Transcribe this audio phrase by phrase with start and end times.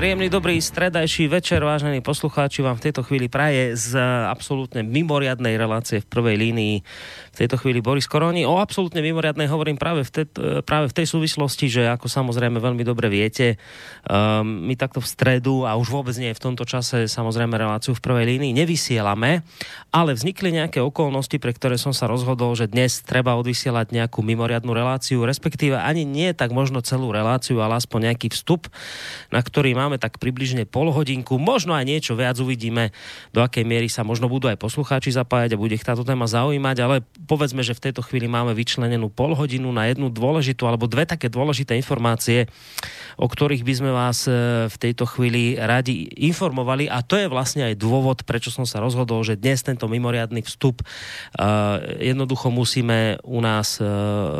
[0.00, 4.00] Príjemný dobrý stredajší večer, vážení poslucháči, vám v tejto chvíli praje z
[4.32, 6.80] absolútne mimoriadnej relácie v prvej línii.
[7.30, 8.48] V tejto chvíli Boris Koroni.
[8.48, 10.24] O absolútne mimoriadnej hovorím práve v, te,
[10.64, 13.60] práve v tej súvislosti, že ako samozrejme veľmi dobre viete,
[14.08, 18.00] um, my takto v stredu a už vôbec nie v tomto čase samozrejme reláciu v
[18.00, 19.44] prvej línii nevysielame,
[19.92, 24.72] ale vznikli nejaké okolnosti, pre ktoré som sa rozhodol, že dnes treba odvysielať nejakú mimoriadnu
[24.72, 28.72] reláciu, respektíve ani nie tak možno celú reláciu, ale aspoň nejaký vstup,
[29.28, 32.94] na ktorý mám máme tak približne pol hodinku, možno aj niečo viac uvidíme,
[33.34, 36.76] do akej miery sa možno budú aj poslucháči zapájať a bude ich táto téma zaujímať,
[36.78, 41.10] ale povedzme, že v tejto chvíli máme vyčlenenú pol hodinu na jednu dôležitú alebo dve
[41.10, 42.46] také dôležité informácie,
[43.18, 47.66] o ktorých by sme vás e, v tejto chvíli radi informovali a to je vlastne
[47.66, 53.42] aj dôvod, prečo som sa rozhodol, že dnes tento mimoriadný vstup uh, jednoducho musíme u
[53.42, 53.88] nás uh,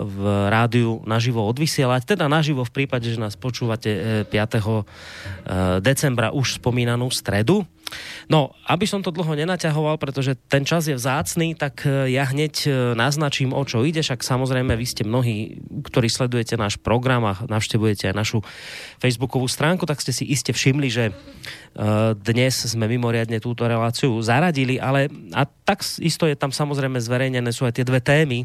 [0.05, 5.40] v rádiu naživo odvysielať, teda naživo v prípade, že nás počúvate 5.
[5.41, 7.65] Eh, decembra už spomínanú stredu.
[8.31, 12.55] No, aby som to dlho nenaťahoval, pretože ten čas je vzácný, tak eh, ja hneď
[12.69, 14.05] eh, naznačím, o čo ide.
[14.05, 15.59] Však samozrejme, vy ste mnohí,
[15.91, 18.39] ktorí sledujete náš program a navštevujete aj našu
[19.01, 21.05] facebookovú stránku, tak ste si iste všimli, že
[22.19, 27.63] dnes sme mimoriadne túto reláciu zaradili, ale a tak isto je tam samozrejme zverejnené sú
[27.63, 28.43] aj tie dve témy,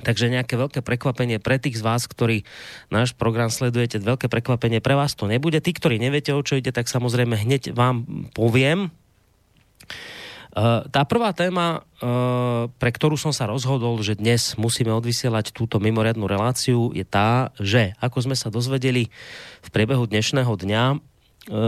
[0.00, 2.48] Takže nejaké veľké prekvapenie pre tých z vás, ktorí
[2.88, 5.60] náš program sledujete, veľké prekvapenie pre vás to nebude.
[5.60, 8.88] Tí, ktorí neviete, o čo ide, tak samozrejme hneď vám poviem.
[10.52, 12.08] E, tá prvá téma, e,
[12.76, 17.92] pre ktorú som sa rozhodol, že dnes musíme odvysielať túto mimoriadnú reláciu, je tá, že
[18.00, 19.12] ako sme sa dozvedeli
[19.60, 20.96] v priebehu dnešného dňa, e,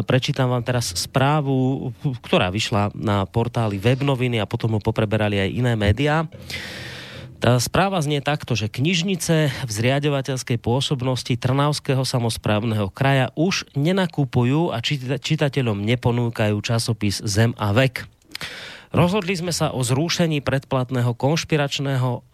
[0.04, 1.92] prečítam vám teraz správu,
[2.24, 6.24] ktorá vyšla na portáli Webnoviny a potom ho popreberali aj iné médiá.
[7.44, 14.80] Tá správa znie takto, že knižnice v zriadovateľskej pôsobnosti Trnavského samozprávneho kraja už nenakupujú a
[15.20, 18.08] čitateľom neponúkajú časopis Zem a vek.
[18.96, 22.24] Rozhodli sme sa o zrušení predplatného konšpiračného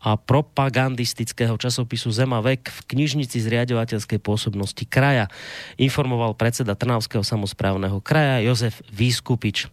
[0.00, 5.28] a propagandistického časopisu Zema vek v knižnici zriadovateľskej pôsobnosti kraja,
[5.76, 9.68] informoval predseda Trnavského samozprávneho kraja Jozef Výskupič,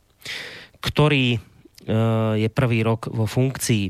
[0.83, 1.39] ktorý e,
[2.43, 3.87] je prvý rok vo funkcii.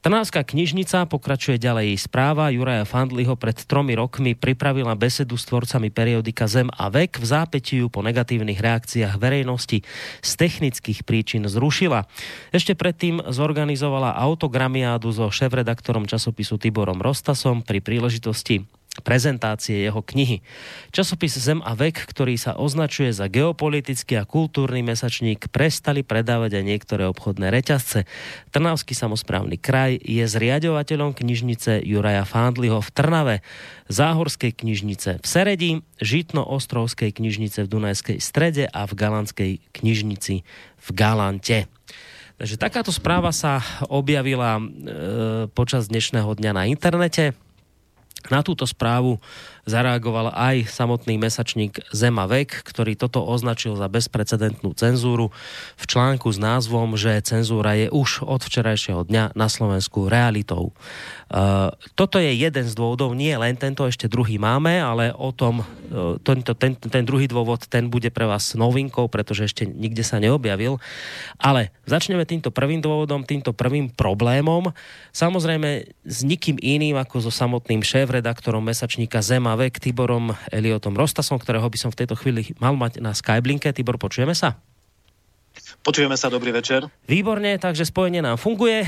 [0.00, 2.48] Trnavská knižnica pokračuje ďalej správa.
[2.48, 7.20] Juraja Fandliho pred tromi rokmi pripravila besedu s tvorcami periodika Zem a vek.
[7.20, 9.84] V zápäti ju po negatívnych reakciách verejnosti
[10.24, 12.08] z technických príčin zrušila.
[12.48, 18.64] Ešte predtým zorganizovala autogramiádu so šéf-redaktorom časopisu Tiborom Rostasom pri príležitosti
[18.98, 20.42] prezentácie jeho knihy.
[20.90, 26.64] Časopis Zem a vek, ktorý sa označuje za geopolitický a kultúrny mesačník, prestali predávať aj
[26.66, 28.10] niektoré obchodné reťazce.
[28.50, 33.36] Trnavský samozprávny kraj je zriadovateľom knižnice Juraja Fandliho v Trnave,
[33.86, 35.70] Záhorskej knižnice v Seredi,
[36.02, 40.42] Žitno-Ostrovskej knižnice v Dunajskej strede a v Galanskej knižnici
[40.80, 41.70] v Galante.
[42.40, 43.60] Takže takáto správa sa
[43.92, 44.62] objavila e,
[45.52, 47.36] počas dnešného dňa na internete.
[48.28, 49.16] Na túto správu
[49.68, 55.32] zareagoval aj samotný mesačník Zema vek, ktorý toto označil za bezprecedentnú cenzúru
[55.76, 60.72] v článku s názvom, že cenzúra je už od včerajšieho dňa na Slovensku realitou.
[61.30, 65.62] Uh, toto je jeden z dôvodov, nie len tento, ešte druhý máme, ale o tom,
[65.62, 70.18] uh, tento, ten, ten druhý dôvod, ten bude pre vás novinkou, pretože ešte nikde sa
[70.18, 70.82] neobjavil.
[71.38, 74.74] Ale začneme týmto prvým dôvodom, týmto prvým problémom.
[75.14, 81.66] Samozrejme s nikým iným ako so samotným šéf-redaktorom mesačníka Zema vek Tiborom Eliotom Rostasom, ktorého
[81.66, 83.72] by som v tejto chvíli mal mať na Skyblinke.
[83.74, 84.58] Tibor, počujeme sa?
[85.80, 86.84] Počujeme sa, dobrý večer.
[87.08, 88.84] Výborne, takže spojenie nám funguje.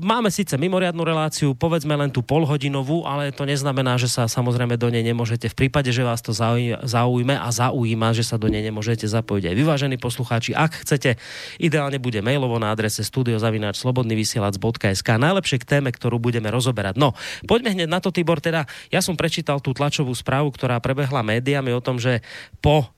[0.00, 4.88] Máme síce mimoriadnu reláciu, povedzme len tú polhodinovú, ale to neznamená, že sa samozrejme do
[4.88, 9.04] nej nemôžete v prípade, že vás to zaujme a zaujíma, že sa do nej nemôžete
[9.04, 10.56] zapojiť aj vyvážení poslucháči.
[10.56, 11.20] Ak chcete,
[11.60, 16.96] ideálne bude mailovo na adrese studiozavináčslobodnyvysielac.sk najlepšie k téme, ktorú budeme rozoberať.
[16.96, 17.12] No,
[17.44, 21.76] poďme hneď na to, Tibor, teda ja som prečítal tú tlačovú správu, ktorá prebehla médiami
[21.76, 22.24] o tom, že
[22.64, 22.92] po E,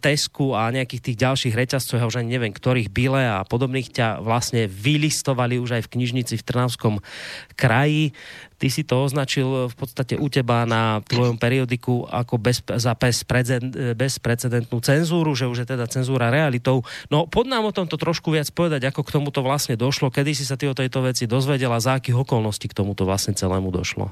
[0.00, 4.24] Tesku a nejakých tých ďalších reťazcov, ja už ani neviem, ktorých byle a podobných ťa
[4.24, 7.04] vlastne vylistovali už aj v knižnici v Trnavskom
[7.60, 8.16] kraji.
[8.56, 12.96] Ty si to označil v podstate u teba na tvojom periodiku ako bez, za
[13.92, 16.80] bezprecedentnú cenzúru, že už je teda cenzúra realitou.
[17.12, 20.48] No pod nám o tomto trošku viac povedať, ako k tomuto vlastne došlo, kedy si
[20.48, 24.08] sa ty o tejto veci dozvedela, za akých okolností k tomuto vlastne celému došlo?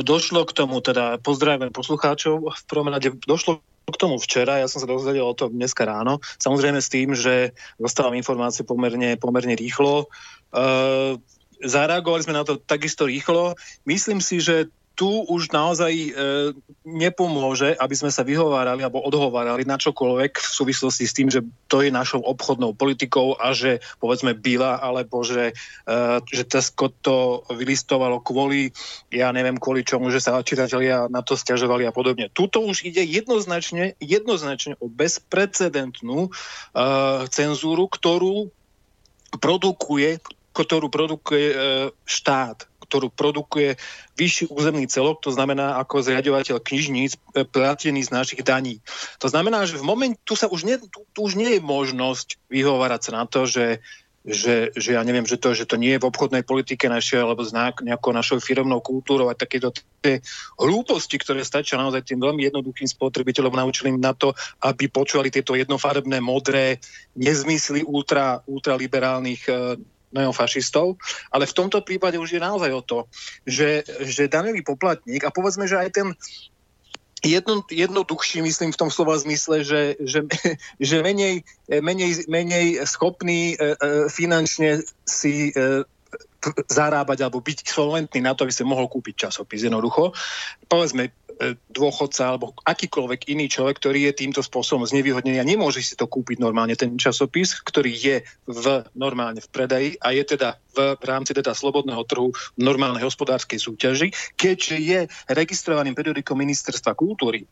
[0.00, 2.88] Došlo k tomu, teda pozdravujem poslucháčov, v prvom
[3.28, 7.12] došlo k tomu včera, ja som sa dozvedel o tom dneska ráno, samozrejme s tým,
[7.12, 10.08] že dostávam informácie pomerne, pomerne rýchlo.
[10.54, 11.20] Uh,
[11.60, 13.56] zareagovali sme na to takisto rýchlo.
[13.84, 16.10] Myslím si, že tu už naozaj e,
[16.86, 21.82] nepomôže, aby sme sa vyhovárali alebo odhovárali na čokoľvek v súvislosti s tým, že to
[21.82, 25.50] je našou obchodnou politikou a že povedzme byla, alebo že,
[25.86, 25.94] e,
[26.30, 28.70] že Tesco to vylistovalo kvôli,
[29.10, 32.30] ja neviem kvôli čomu, že sa čitatelia na to stiažovali a podobne.
[32.30, 36.30] Tuto už ide jednoznačne, jednoznačne o bezprecedentnú e,
[37.34, 38.54] cenzúru, ktorú
[39.42, 40.22] produkuje
[40.54, 41.56] ktorú produkuje e,
[42.06, 43.74] štát ktorú produkuje
[44.14, 48.78] vyšší územný celok, to znamená ako zriadovateľ knižníc e, platený z našich daní.
[49.18, 52.38] To znamená, že v momente, tu, sa už nie, tu, tu už nie je možnosť
[52.46, 53.82] vyhovárať sa na to, že
[54.24, 57.44] že, že ja neviem, že to, že to nie je v obchodnej politike našej alebo
[57.44, 59.68] s nejakou našou firmnou kultúrou a takéto
[60.00, 60.24] tie
[60.56, 64.32] hlúposti, ktoré stačia naozaj tým veľmi jednoduchým spotrebiteľom, naučili im na to,
[64.64, 66.80] aby počúvali tieto jednofarebné, modré
[67.12, 69.52] nezmysly ultra, ultraliberálnych e,
[70.14, 70.96] neofašistov,
[71.34, 72.98] ale v tomto prípade už je naozaj o to,
[73.44, 76.08] že, že daňový poplatník, a povedzme, že aj ten
[77.24, 80.28] jedno, jednoduchší, myslím v tom slova zmysle, že, že,
[80.80, 83.76] že menej, menej, menej schopný e, e,
[84.12, 85.82] finančne si e,
[86.68, 90.12] zarábať alebo byť solventný na to, aby sa mohol kúpiť časopis jednoducho.
[90.68, 91.08] Povedzme,
[91.70, 96.38] dôchodca alebo akýkoľvek iný človek, ktorý je týmto spôsobom znevýhodnený a nemôže si to kúpiť
[96.38, 96.78] normálne.
[96.78, 98.16] Ten časopis, ktorý je
[98.46, 98.64] v,
[98.94, 104.08] normálne v predaji a je teda v, v rámci teda slobodného trhu normálnej hospodárskej súťaži,
[104.38, 105.00] keďže je
[105.30, 107.46] registrovaným periodikom ministerstva kultúry,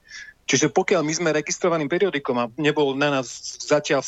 [0.52, 4.04] Čiže pokiaľ my sme registrovaným periodikom a nebol na nás zatiaľ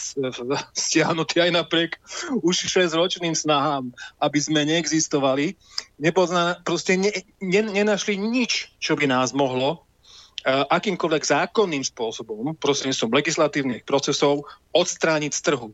[0.76, 1.96] stiahnutý aj napriek
[2.44, 3.88] už 6-ročným snahám,
[4.20, 5.56] aby sme neexistovali,
[5.96, 7.08] nepozna, proste ne,
[7.40, 14.44] ne, nenašli nič, čo by nás mohlo uh, akýmkoľvek zákonným spôsobom, prostredníctvom legislatívnych procesov,
[14.76, 15.72] odstrániť z trhu.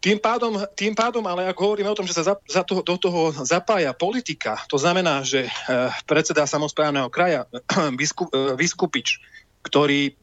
[0.00, 2.96] Tým pádom, tým pádom, ale ak hovoríme o tom, že sa za, za toho, do
[2.96, 7.44] toho zapája politika, to znamená, že uh, predseda samozprávneho kraja,
[8.00, 9.20] biskup, uh, Vyskupič,
[9.62, 10.14] ktorý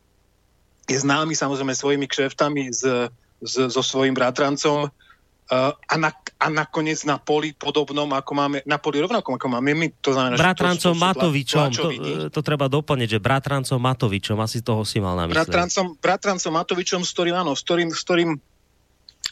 [0.86, 2.84] je známy samozrejme svojimi kšeftami s,
[3.42, 8.78] s, so svojím bratrancom uh, a, na, a nakoniec na poli podobnom, ako máme, na
[8.78, 11.88] poli rovnakom, ako máme my, to znamená, bratrancom to, to Matovičom, to,
[12.30, 15.42] to treba doplniť, že bratrancom Matovičom, asi toho si mal na mysle.
[15.42, 18.31] Bratrancom, bratrancom Matovičom, s ktorým, áno, s ktorým, s ktorým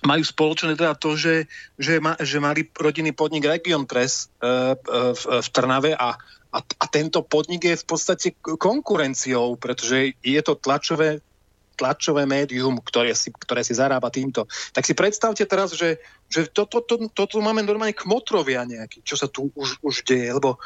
[0.03, 1.47] majú spoločné teda to, že,
[1.79, 6.17] že, ma, že mali rodinný podnik Region Press uh, uh, v, v Trnave a
[6.53, 11.25] a, a tento podnik je v podstate konkurenciou, pretože je to tlačové
[11.73, 14.45] tlačové médium, ktoré si, ktoré si zarába týmto.
[14.77, 15.97] Tak si predstavte teraz, že,
[16.29, 20.05] že toto to, to, to, to máme normálne kmotrovia nejaký, čo sa tu už, už
[20.05, 20.61] deje, lebo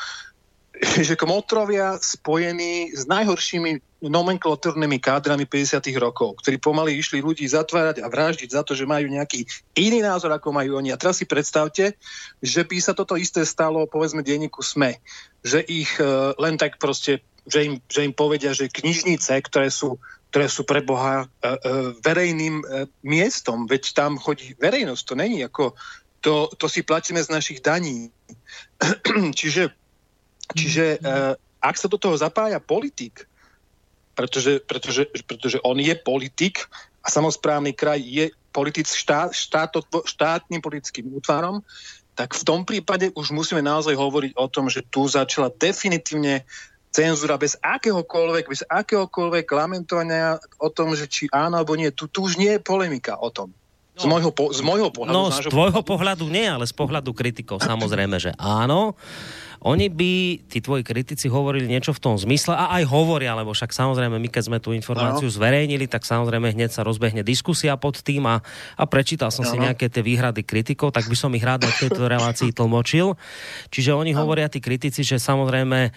[1.08, 5.82] že kmotrovia spojení s najhoršími nomenklatúrnymi kádrami 50.
[5.98, 10.30] rokov, ktorí pomaly išli ľudí zatvárať a vraždiť za to, že majú nejaký iný názor,
[10.38, 10.94] ako majú oni.
[10.94, 11.98] A teraz si predstavte,
[12.38, 15.02] že by sa toto isté stalo, povedzme, denníku SME.
[15.42, 19.98] Že ich uh, len tak proste, že im, že im povedia, že knižnice, ktoré sú
[20.28, 21.56] ktoré sú pre Boha uh, uh,
[22.04, 25.72] verejným uh, miestom, veď tam chodí verejnosť, to není ako,
[26.20, 28.12] to, to si platíme z našich daní.
[29.40, 29.72] Čiže
[30.56, 33.28] Čiže uh, ak sa do toho zapája politik,
[34.18, 36.66] pretože, pretože, pretože on je politik
[37.06, 39.78] a samozprávny kraj je politic, štát, štát,
[40.10, 41.62] štátnym politickým útvarom,
[42.18, 46.42] tak v tom prípade už musíme naozaj hovoriť o tom, že tu začala definitívne
[46.90, 51.94] cenzúra bez akéhokoľvek, bez akéhokoľvek lamentovania o tom, že či áno alebo nie.
[51.94, 53.54] Tu, tu už nie je polemika o tom.
[53.98, 55.14] No, z, môjho, po, z môjho pohľadu.
[55.14, 58.98] No, z, z tvojho pohľadu nie, ale z pohľadu kritikov samozrejme, že áno.
[59.66, 63.74] Oni by, tí tvoji kritici, hovorili niečo v tom zmysle a aj hovoria, lebo však
[63.74, 65.34] samozrejme my keď sme tú informáciu no.
[65.34, 68.46] zverejnili, tak samozrejme hneď sa rozbehne diskusia pod tým a,
[68.78, 69.50] a prečítal som no.
[69.50, 73.18] si nejaké tie výhrady kritikov, tak by som ich rád v tejto relácii tlmočil.
[73.74, 74.22] Čiže oni no.
[74.22, 75.92] hovoria, tí kritici, že samozrejme e,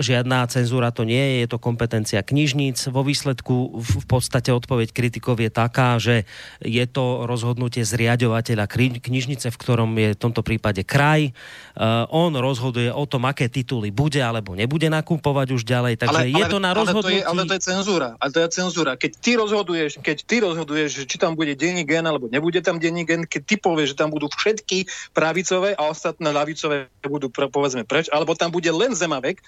[0.00, 2.88] žiadna cenzúra to nie je, je to kompetencia knižníc.
[2.88, 6.24] Vo výsledku v podstate odpoveď kritikov je taká, že
[6.64, 8.64] je to rozhodnutie zriadovateľa
[9.02, 11.34] knižnice, v ktorom je v tomto prípade kraj.
[11.72, 15.98] Uh, on rozhoduje o o tom, aké tituly bude alebo nebude nakupovať už ďalej.
[15.98, 17.18] Takže ale, je to na rozhodnutí...
[17.18, 18.08] Ale to je, ale to je cenzúra.
[18.22, 18.92] Ale to je cenzúra.
[18.94, 23.02] Keď ty rozhoduješ, keď ty rozhoduješ, či tam bude denní gen alebo nebude tam denní
[23.02, 28.06] gen, keď ty povieš, že tam budú všetky pravicové a ostatné lavicové budú povedzme preč,
[28.08, 29.42] alebo tam bude len Zemavek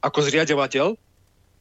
[0.00, 0.96] ako zriadovateľ,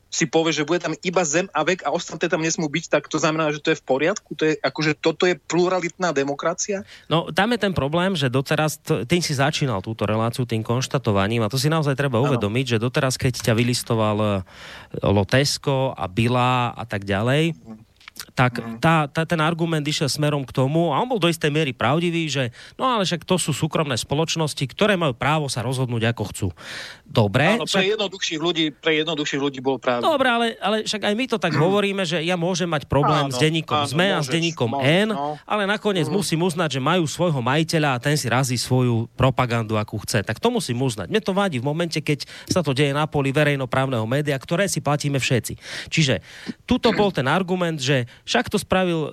[0.10, 3.06] si povie, že bude tam iba zem a vek a ostatné tam nesmú byť, tak
[3.06, 4.34] to znamená, že to je v poriadku?
[4.42, 6.82] To je, akože toto je pluralitná demokracia?
[7.06, 11.52] No, tam je ten problém, že doteraz, tým si začínal túto reláciu tým konštatovaním a
[11.54, 12.72] to si naozaj treba uvedomiť, ano.
[12.74, 14.34] že doteraz, keď ťa vylistoval eh,
[15.06, 17.89] Lotesko a Bila a tak ďalej, mm
[18.36, 18.78] tak mhm.
[18.80, 22.28] tá, tá, ten argument išiel smerom k tomu, a on bol do istej miery pravdivý,
[22.28, 22.44] že
[22.76, 26.48] no ale však to sú súkromné spoločnosti, ktoré majú právo sa rozhodnúť ako chcú.
[27.10, 27.58] Dobre.
[27.58, 27.94] Áno, pre však...
[27.98, 30.06] jednoduchších ľudí, pre jednoduchších ľudí bol práve.
[30.06, 33.34] Dobre, ale, ale však aj my to tak hovoríme, že ja môžem mať problém áno,
[33.34, 35.40] s denníkom áno, ZME a s denníkom N, no.
[35.48, 36.14] ale nakoniec mm.
[36.14, 40.26] musím uznať, že majú svojho majiteľa a ten si razí svoju propagandu, akú chce.
[40.26, 41.10] Tak to musím uznať.
[41.10, 44.82] Mne to vadí v momente, keď sa to deje na poli verejnoprávneho média, ktoré si
[44.82, 45.54] platíme všetci.
[45.90, 46.22] Čiže
[46.66, 49.12] tuto bol ten argument, že však to spravil e,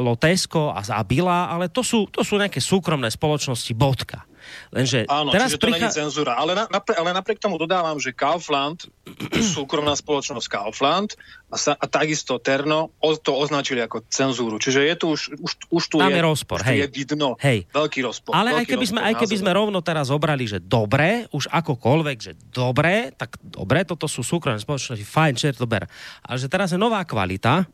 [0.00, 4.28] Lotesko a Zabila, ale to sú, to sú nejaké súkromné spoločnosti, bodka.
[4.70, 5.88] Lenže Áno, teraz čiže to prichá...
[5.88, 6.32] není cenzúra.
[6.38, 8.86] Ale, na, napr- ale napriek tomu dodávam, že Kaufland,
[9.56, 11.14] súkromná spoločnosť Kaufland
[11.50, 14.56] a, sa, a takisto Terno o, to označili ako cenzúru.
[14.56, 16.78] Čiže je tu už, už, už tu Tam je, rozpor, už hej.
[16.86, 17.34] je vidno.
[17.42, 17.66] Hej.
[17.70, 18.32] Veľký rozpor.
[18.34, 22.18] Ale veľký aj keby, sme, aj keby sme rovno teraz obrali, že dobre, už akokoľvek,
[22.18, 25.86] že dobre, tak dobre, toto sú súkromné spoločnosti, fajn, čert, dober.
[26.22, 27.66] Ale že teraz je nová kvalita,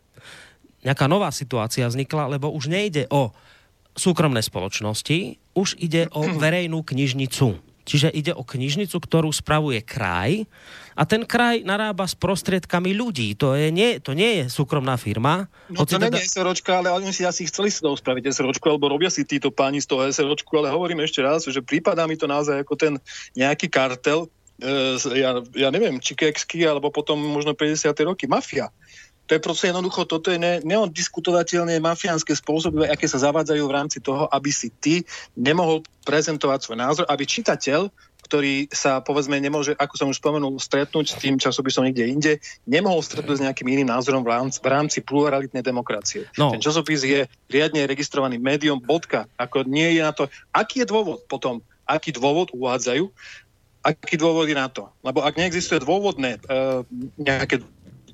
[0.87, 3.35] nejaká nová situácia vznikla, lebo už nejde o
[3.99, 7.59] súkromné spoločnosti, už ide o verejnú knižnicu.
[7.87, 10.43] Čiže ide o knižnicu, ktorú spravuje kraj
[10.99, 13.39] a ten kraj narába s prostriedkami ľudí.
[13.39, 15.47] To, je nie, to nie je súkromná firma.
[15.71, 16.11] No to teda...
[16.11, 19.23] nie je SROčka, ale oni si asi chceli si to spraviť SROčku, alebo robia si
[19.23, 22.75] títo páni z toho SROčku, ale hovorím ešte raz, že prípadá mi to naozaj ako
[22.75, 22.99] ten
[23.39, 24.27] nejaký kartel,
[24.59, 27.87] e, ja, ja neviem, či keksky, alebo potom možno 50.
[28.03, 28.67] roky, mafia
[29.27, 33.99] to je proste jednoducho, toto je ne, neodiskutovateľne mafiánske spôsoby, aké sa zavádzajú v rámci
[33.99, 35.03] toho, aby si ty
[35.35, 37.91] nemohol prezentovať svoj názor, aby čitateľ,
[38.23, 42.33] ktorý sa, povedzme, nemôže, ako som už spomenul, stretnúť s tým časopisom niekde inde,
[42.67, 46.27] nemohol stretnúť s nejakým iným názorom v rámci, v rámci pluralitnej demokracie.
[46.39, 46.55] No.
[46.55, 49.31] Ten časopis je riadne registrovaný médium, bodka.
[49.39, 50.27] Ako nie je na to...
[50.51, 51.63] Aký je dôvod potom?
[51.87, 53.11] Aký dôvod uvádzajú?
[53.87, 54.91] aký dôvod je na to.
[55.07, 56.51] Lebo ak neexistuje dôvodné e,
[57.23, 57.63] nejaké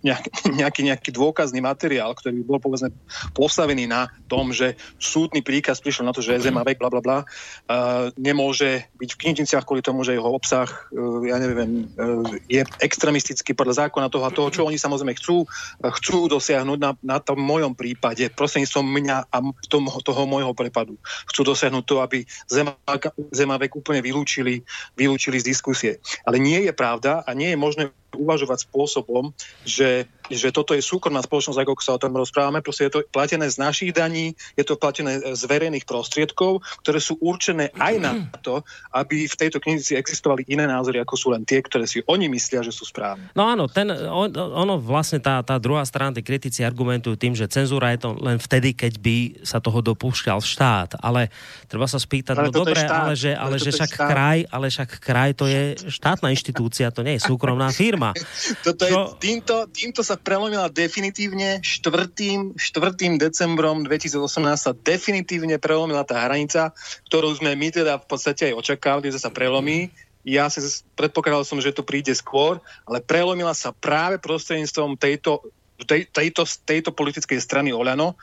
[0.58, 2.90] nejaký, nejaký, dôkazný materiál, ktorý by bol povedzme
[3.32, 7.02] postavený na tom, že súdny príkaz prišiel na to, že zem a vek, bla, bla,
[7.02, 12.26] bla, uh, nemôže byť v knižniciach kvôli tomu, že jeho obsah, uh, ja neviem, uh,
[12.50, 15.46] je extremistický podľa zákona toho a toho, čo oni samozrejme chcú,
[15.78, 19.38] chcú dosiahnuť na, na tom mojom prípade, prostredníctvom mňa a
[19.70, 20.98] tom, toho môjho prepadu.
[21.30, 22.94] Chcú dosiahnuť to, aby zem a,
[23.30, 24.66] zem a vek úplne vylúčili,
[24.98, 25.92] vylúčili z diskusie.
[26.26, 27.84] Ale nie je pravda a nie je možné
[28.16, 29.32] uvažovať spôsobom,
[29.64, 33.46] že, že toto je súkromná spoločnosť, ako sa o tom rozprávame, proste je to platené
[33.48, 38.12] z našich daní, je to platené z verejných prostriedkov, ktoré sú určené aj na
[38.42, 42.26] to, aby v tejto knižnici existovali iné názory, ako sú len tie, ktoré si oni
[42.32, 43.30] myslia, že sú správne.
[43.38, 47.46] No áno, ten, on, ono vlastne tá, tá druhá strana, tí kritici argumentujú tým, že
[47.46, 51.30] cenzúra je to len vtedy, keď by sa toho dopúšťal štát, ale
[51.70, 54.90] treba sa spýtať, ale no dobre, ale že, ale, ale že však kraj, ale však
[54.98, 57.92] kraj to je štátna inštitúcia, to nie je súkromná firma.
[57.92, 58.10] Firma.
[58.66, 62.56] Toto je, týmto, týmto sa prelomila definitívne 4.
[62.56, 63.20] 4.
[63.20, 64.22] decembrom 2018
[64.56, 66.70] sa definitívne prelomila tá hranica,
[67.10, 69.90] ktorú sme my teda v podstate aj očakávali, že sa prelomí.
[70.22, 70.62] Ja si
[70.94, 75.42] predpokladal som, že to príde skôr, ale prelomila sa práve prostredníctvom tejto,
[75.82, 78.14] tej, tejto, tejto politickej strany Oľano,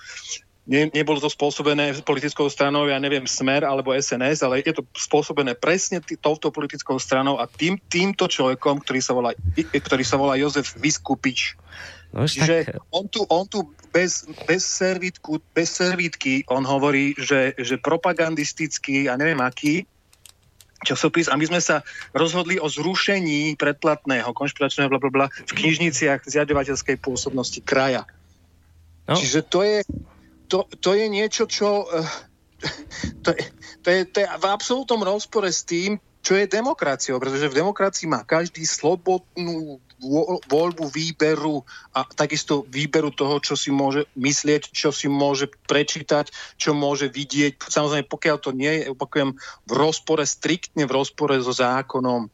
[0.69, 5.57] ne, nebolo to spôsobené politickou stranou, ja neviem, Smer alebo SNS, ale je to spôsobené
[5.57, 10.38] presne tý, touto politickou stranou a tým, týmto človekom, ktorý sa volá, ktorý sa volá
[10.38, 11.57] Jozef Vyskupič.
[12.13, 12.85] No, Čiže tak...
[12.93, 19.17] on tu, on tu bez, bez, servítku, bez servítky on hovorí, že, že propagandistický a
[19.17, 19.89] neviem aký
[20.79, 21.83] časopis a my sme sa
[22.15, 28.07] rozhodli o zrušení predplatného konšpiračného bla, bla, bla v knižniciach zjadovateľskej pôsobnosti kraja.
[29.03, 29.19] No.
[29.19, 29.83] Čiže to je,
[30.50, 31.86] to, to je niečo, čo...
[31.88, 32.12] Eh,
[33.24, 33.44] to je,
[33.86, 38.12] to, je, to je v absolútnom rozpore s tým, čo je demokraciou, pretože v demokracii
[38.12, 39.79] má každý slobodnú
[40.48, 46.72] voľbu výberu a takisto výberu toho, čo si môže myslieť, čo si môže prečítať, čo
[46.72, 47.60] môže vidieť.
[47.60, 49.36] Samozrejme, pokiaľ to nie je, opakujem,
[49.68, 52.32] v rozpore, striktne v rozpore so zákonom.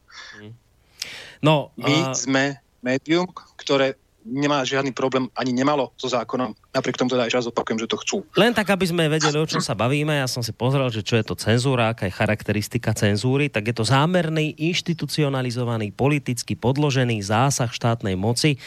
[1.42, 2.14] No, My uh...
[2.14, 3.26] sme médium,
[3.58, 6.52] ktoré nemá žiadny problém, ani nemalo so zákonom.
[6.74, 8.16] Napriek tomu teda aj čas opakujem, že to chcú.
[8.34, 11.16] Len tak, aby sme vedeli, o čom sa bavíme, ja som si pozrel, že čo
[11.16, 17.70] je to cenzúra, aká je charakteristika cenzúry, tak je to zámerný, inštitucionalizovaný, politicky podložený zásah
[17.70, 18.58] štátnej moci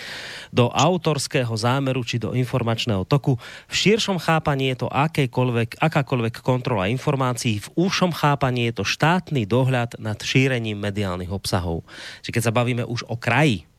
[0.50, 3.36] do autorského zámeru či do informačného toku.
[3.68, 9.44] V širšom chápaní je to akékoľvek, akákoľvek kontrola informácií, v úšom chápaní je to štátny
[9.44, 11.84] dohľad nad šírením mediálnych obsahov.
[12.24, 13.70] Čiže keď sa bavíme už o kraji,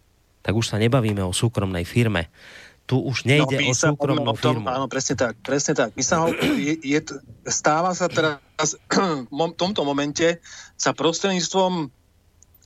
[0.41, 2.33] tak už sa nebavíme o súkromnej firme.
[2.89, 4.67] Tu už nejde no, o súkromnú o tom, firmu.
[4.67, 5.95] Áno, presne tak, presne tak.
[5.95, 6.99] My sa ho, je, je,
[7.47, 8.75] stáva sa teraz
[9.31, 10.43] v tomto momente
[10.75, 12.00] sa prostredníctvom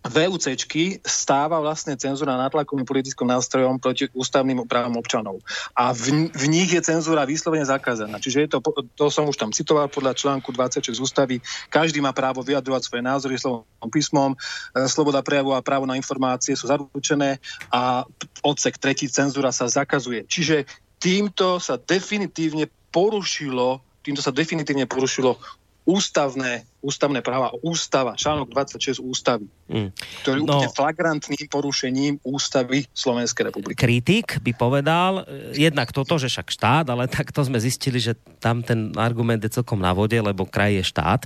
[0.05, 5.41] VUCčky stáva vlastne cenzúra nátlakovým politickým nástrojom proti ústavným právom občanov.
[5.73, 8.21] A v, v nich je cenzúra vyslovene zakázaná.
[8.21, 8.59] Čiže je to,
[8.93, 11.41] to som už tam citoval podľa článku 26 ústavy,
[11.73, 16.53] každý má právo vyjadrovať svoje názory slovom písmom, e, sloboda prejavu a právo na informácie
[16.53, 17.41] sú zaručené
[17.73, 18.05] a
[18.45, 20.29] odsek tretí cenzúra sa zakazuje.
[20.29, 20.69] Čiže
[21.01, 25.41] týmto sa definitívne porušilo týmto sa definitívne porušilo
[25.89, 29.89] ústavné, ústavné práva, ústava, článok 26 ústavy, mm.
[30.21, 33.81] ktorý je no, úplne flagrantným porušením ústavy Slovenskej republiky.
[33.81, 38.13] Kritik by povedal e, jednak toto, že však štát, ale takto sme zistili, že
[38.45, 41.25] tam ten argument je celkom na vode, lebo kraj je štát.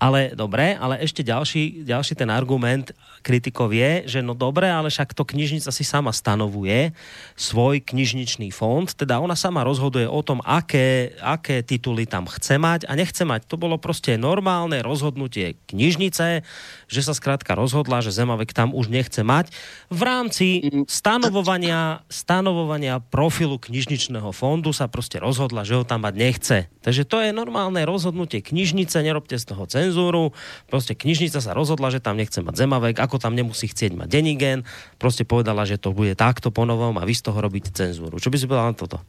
[0.00, 5.12] Ale dobre, ale ešte ďalší, ďalší ten argument kritikov je, že no dobre, ale však
[5.12, 6.96] to knižnica si sama stanovuje
[7.36, 12.80] svoj knižničný fond, teda ona sama rozhoduje o tom, aké, aké tituly tam chce mať
[12.88, 13.44] a nechce mať.
[13.50, 16.46] To bolo proste normálne rozhodnutie knižnice,
[16.86, 19.50] že sa skrátka rozhodla, že Zemavek tam už nechce mať
[19.90, 20.46] v rámci
[20.86, 26.58] stanovovania, stanovovania profilu knižničného fondu sa proste rozhodla, že ho tam mať nechce.
[26.86, 30.30] Takže to je normálne rozhodnutie knižnice, nerobte z toho cenzúru,
[30.70, 34.62] proste knižnica sa rozhodla, že tam nechce mať Zemavek, ako tam nemusí chcieť mať Denigen,
[35.02, 38.22] proste povedala, že to bude takto ponovom a vy z toho robíte cenzúru.
[38.22, 39.02] Čo by si povedal na toto?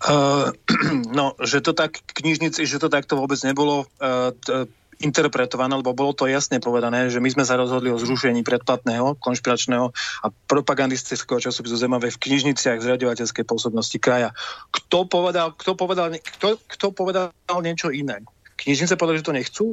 [0.00, 0.48] Uh,
[1.18, 4.64] no, že to tak knižnici, že to takto vôbec nebolo uh, t-
[5.00, 9.92] interpretované, lebo bolo to jasne povedané, že my sme sa rozhodli o zrušení predplatného, konšpiračného
[10.24, 14.36] a propagandistického časopisu Zemave v knižniciach zriadovateľskej pôsobnosti kraja.
[14.68, 17.32] Kto povedal, kto povedal, kto, kto povedal
[17.64, 18.20] niečo iné?
[18.60, 19.66] Knižnice povedali, že to nechcú.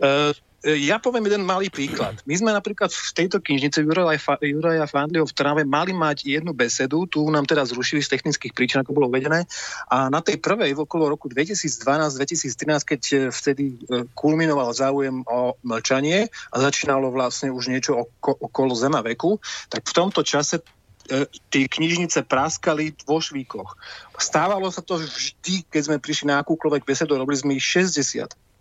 [0.00, 2.22] Uh, ja poviem jeden malý príklad.
[2.22, 7.26] My sme napríklad v tejto knižnici Juraja Fandliho v Trnave mali mať jednu besedu, tu
[7.34, 9.42] nám teda zrušili z technických príčin, ako bolo uvedené.
[9.90, 16.30] A na tej prvej okolo roku 2012-2013, keď e, vtedy e, kulminoval záujem o mlčanie
[16.30, 20.62] a začínalo vlastne už niečo okolo zema veku, tak v tomto čase
[21.10, 23.74] e, tie knižnice praskali vo švíkoch.
[24.14, 28.51] Stávalo sa to vždy, keď sme prišli na akúkoľvek besedu, robili sme ich 60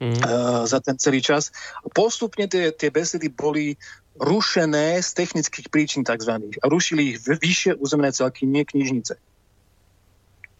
[0.00, 0.20] mm.
[0.24, 1.52] uh, za ten celý čas.
[1.92, 3.76] Postupne tie, tie besedy boli
[4.16, 6.40] rušené z technických príčin tzv.
[6.60, 9.16] A rušili ich vyššie územné celky, nie knižnice.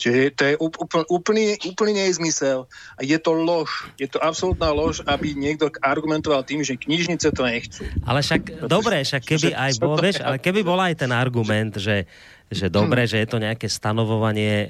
[0.01, 2.65] Čiže to je úplný, úplný, úplný nezmysel
[2.97, 3.93] a je to lož.
[4.01, 7.85] Je to absolútna lož, aby niekto argumentoval tým, že knižnice to nechcú.
[8.09, 12.09] Ale však, dobre, však keby aj bol, vieš, ale keby bol aj ten argument, že
[12.51, 14.69] že dobre, že je to nejaké stanovovanie e,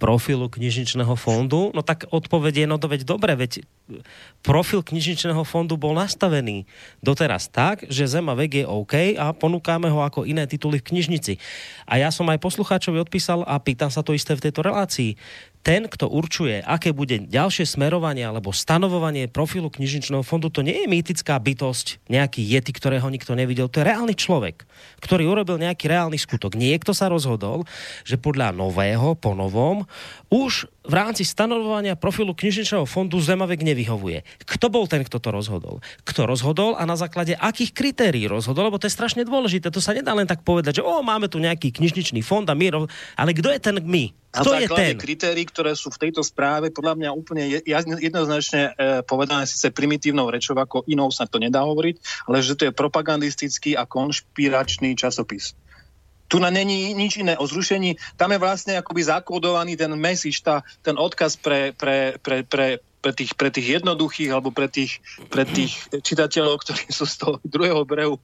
[0.00, 3.60] profilu knižničného fondu, no tak odpovedie, no to veď dobre, veď
[4.40, 6.64] profil knižničného fondu bol nastavený
[7.04, 11.36] doteraz tak, že Zema vek je OK a ponúkame ho ako iné tituly v knižnici.
[11.84, 15.20] A ja som aj poslucháčovi odpísal a pýtam sa to isté v tejto relácii
[15.60, 20.88] ten, kto určuje, aké bude ďalšie smerovanie alebo stanovovanie profilu knižničného fondu, to nie je
[20.88, 23.68] mýtická bytosť, nejaký jety, ktorého nikto nevidel.
[23.68, 24.64] To je reálny človek,
[25.04, 26.56] ktorý urobil nejaký reálny skutok.
[26.56, 27.68] Niekto sa rozhodol,
[28.06, 29.84] že podľa nového, po novom,
[30.32, 34.24] už v rámci stanovovania profilu knižničného fondu Zemavek nevyhovuje.
[34.48, 35.84] Kto bol ten, kto to rozhodol?
[36.08, 38.72] Kto rozhodol a na základe akých kritérií rozhodol?
[38.72, 39.68] Lebo to je strašne dôležité.
[39.68, 42.88] To sa nedá len tak povedať, že o, máme tu nejaký knižničný fond a my...
[43.20, 44.16] Ale kto je ten my?
[44.28, 47.44] Kto na základe kritérií, ktoré sú v tejto správe, podľa mňa úplne
[48.00, 52.68] jednoznačne e, povedané síce primitívnou rečou, ako inou sa to nedá hovoriť, ale že to
[52.68, 55.56] je propagandistický a konšpiračný časopis.
[56.28, 57.96] Tu na není nič iné o zrušení.
[58.20, 63.12] Tam je vlastne akoby zakódovaný ten message, tá, ten odkaz pre, pre, pre, pre, pre
[63.14, 64.98] tých, pre tých jednoduchých alebo pre tých,
[65.30, 68.18] pre tých čitateľov, ktorí sú z toho druhého brehu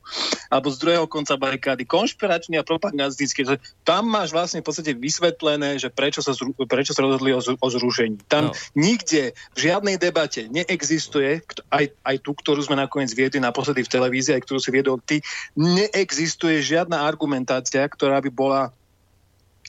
[0.50, 3.58] alebo z druhého konca barikády, konšpiračný a propagandistický.
[3.86, 7.68] Tam máš vlastne v podstate vysvetlené, že prečo sa, zru, prečo sa rozhodli o, o
[7.70, 8.18] zrušení.
[8.26, 8.56] Tam no.
[8.74, 14.34] nikde v žiadnej debate neexistuje, aj, aj tú, ktorú sme nakoniec viedli naposledy v televízii,
[14.38, 15.22] aj ktorú si viedol ty,
[15.54, 18.74] neexistuje žiadna argumentácia, ktorá by bola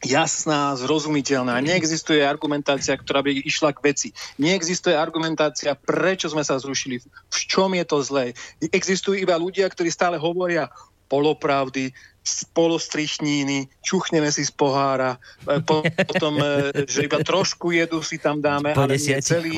[0.05, 1.57] jasná, zrozumiteľná.
[1.65, 4.09] Neexistuje argumentácia, ktorá by išla k veci.
[4.37, 8.25] Neexistuje argumentácia, prečo sme sa zrušili, v čom je to zlé.
[8.61, 10.69] Existujú iba ľudia, ktorí stále hovoria
[11.07, 11.93] polopravdy,
[12.57, 15.61] polostrichníny, čuchneme si z pohára, e,
[16.09, 19.53] potom, e, že iba trošku jedu si tam dáme, po ale nie celý.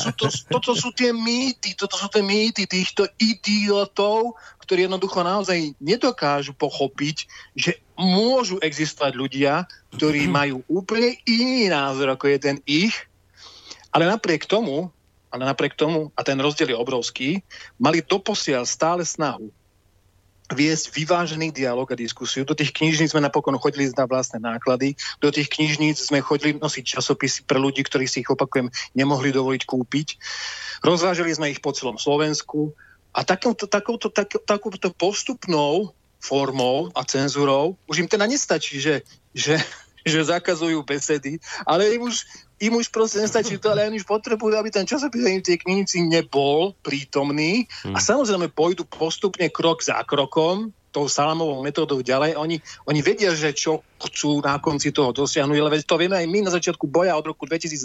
[0.00, 5.76] sú to, toto sú tie mýty, toto sú tie mýty týchto idiotov, ktorí jednoducho naozaj
[5.80, 9.52] nedokážu pochopiť, že môžu existovať ľudia,
[10.00, 12.96] ktorí majú úplne iný názor, ako je ten ich,
[13.92, 14.88] ale napriek tomu,
[15.28, 17.30] ale napriek tomu, a ten rozdiel je obrovský,
[17.76, 19.52] mali doposiaľ stále snahu
[20.48, 22.48] viesť vyvážený dialog a diskusiu.
[22.48, 26.98] Do tých knižníc sme napokon chodili na vlastné náklady, do tých knižníc sme chodili nosiť
[26.98, 30.08] časopisy pre ľudí, ktorí si ich, opakujem, nemohli dovoliť kúpiť.
[30.80, 32.72] Rozvážili sme ich po celom Slovensku
[33.12, 39.06] a takouto, takouto, tak, takouto postupnou formou a cenzúrou už im teda nestačí, že,
[39.36, 39.60] že,
[40.02, 42.26] že zakazujú besedy, ale im už,
[42.58, 46.02] im už proste nestačí to, ale oni už potrebujú, aby ten časopis im tie knižnici
[46.06, 47.94] nebol prítomný hmm.
[47.94, 52.34] a samozrejme pôjdu postupne krok za krokom tou salamovou metódou ďalej.
[52.40, 52.56] Oni,
[52.88, 56.50] oni vedia, že čo chcú na konci toho dosiahnuť, ale to vieme aj my na
[56.50, 57.78] začiatku boja od roku 2012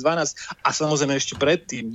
[0.63, 1.93] a samozrejme ešte predtým,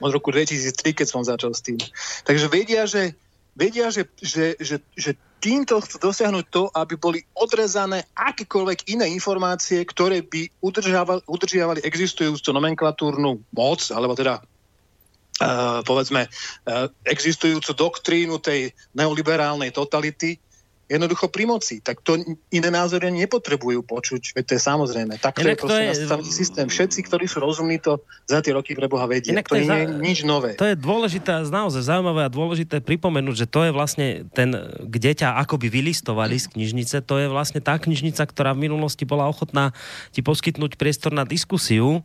[0.00, 1.76] od roku 2003, keď som začal s tým.
[2.24, 3.14] Takže vedia, že
[3.52, 9.84] vedia, že, že, že, že týmto chcú dosiahnuť to, aby boli odrezané akékoľvek iné informácie,
[9.84, 19.70] ktoré by udržiavali, existujúcu nomenklatúrnu moc, alebo teda uh, povedzme uh, existujúcu doktrínu tej neoliberálnej
[19.72, 20.40] totality,
[20.86, 21.82] jednoducho pri moci.
[21.82, 22.18] Tak to
[22.50, 25.14] iné názory nepotrebujú počuť, veď to je samozrejme.
[25.18, 26.30] Tak to je proste je...
[26.30, 26.66] systém.
[26.70, 29.34] Všetci, ktorí sú rozumní, to za tie roky pre Boha vedia.
[29.34, 29.76] Inak to, to je za...
[29.98, 30.54] nič nové.
[30.54, 34.54] To je dôležité, naozaj zaujímavé a dôležité pripomenúť, že to je vlastne ten,
[34.86, 39.26] kde ťa akoby vylistovali z knižnice, to je vlastne tá knižnica, ktorá v minulosti bola
[39.26, 39.74] ochotná
[40.14, 42.00] ti poskytnť priestor na diskusiu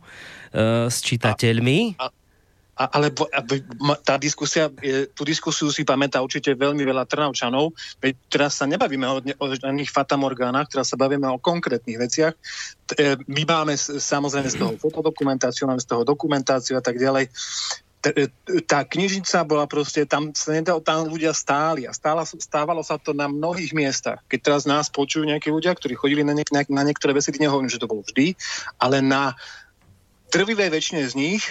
[0.52, 1.98] e, s čitateľmi.
[1.98, 2.21] A, a
[2.72, 3.12] a, ale
[4.00, 4.72] tá diskusia,
[5.12, 9.92] tú diskusiu si pamätá určite veľmi veľa Trnavčanov, veď teraz sa nebavíme o, o žiadnych
[9.92, 12.32] fatamorgánach, teraz sa bavíme o konkrétnych veciach.
[12.96, 17.28] E, my máme samozrejme z toho fotodokumentáciu, máme z toho dokumentáciu a tak ďalej.
[18.08, 18.32] E,
[18.64, 23.76] tá knižnica bola proste, tam, tam ľudia stáli a stála, stávalo sa to na mnohých
[23.76, 24.24] miestach.
[24.32, 27.78] Keď teraz nás počujú nejakí ľudia, ktorí chodili na, niek- na niektoré veci, nehovorím, že
[27.78, 28.32] to bolo vždy,
[28.80, 29.36] ale na
[30.32, 31.44] trvivej väčšine z nich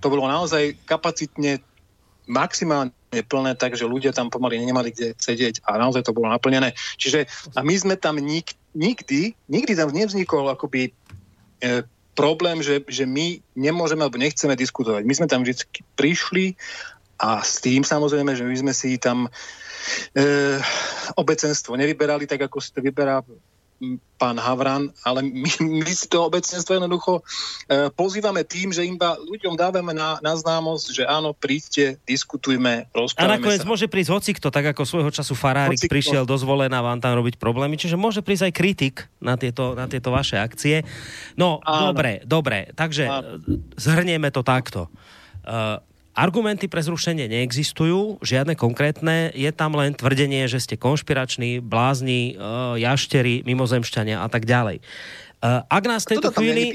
[0.00, 1.62] to bolo naozaj kapacitne
[2.26, 2.90] maximálne
[3.30, 6.74] plné, takže ľudia tam pomaly nemali kde sedieť a naozaj to bolo naplnené.
[6.98, 10.90] Čiže a my sme tam nik, nikdy, nikdy tam nevznikol akoby
[11.62, 11.86] e,
[12.18, 15.06] problém, že, že my nemôžeme alebo nechceme diskutovať.
[15.06, 15.54] My sme tam vždy
[15.94, 16.58] prišli
[17.22, 19.30] a s tým samozrejme, že my sme si tam
[20.12, 20.20] e,
[21.14, 23.22] obecenstvo nevyberali tak, ako si to vyberá
[24.16, 25.50] pán Havran, ale my,
[25.84, 27.20] my si to obecenstvo jednoducho
[27.68, 33.28] e, pozývame tým, že iba ľuďom dávame na, na známosť, že áno, príďte, diskutujme, rozprávame
[33.28, 33.68] A nakoniec sa.
[33.68, 35.92] môže prísť hocikto, tak ako svojho času Farárik hocikto.
[35.92, 39.84] prišiel do zvolená vám tam robiť problémy, čiže môže prísť aj kritik na tieto, na
[39.84, 40.80] tieto vaše akcie.
[41.36, 41.92] No, áno.
[41.92, 43.44] dobre, dobre, takže áno.
[43.76, 44.88] zhrnieme to takto.
[45.46, 45.78] Uh,
[46.16, 52.72] Argumenty pre zrušenie neexistujú, žiadne konkrétne, je tam len tvrdenie, že ste konšpirační, blázni, uh,
[52.80, 54.80] jašteri, mimozemšťania a tak ďalej.
[55.36, 56.72] Uh, ak nás v tejto chvíli...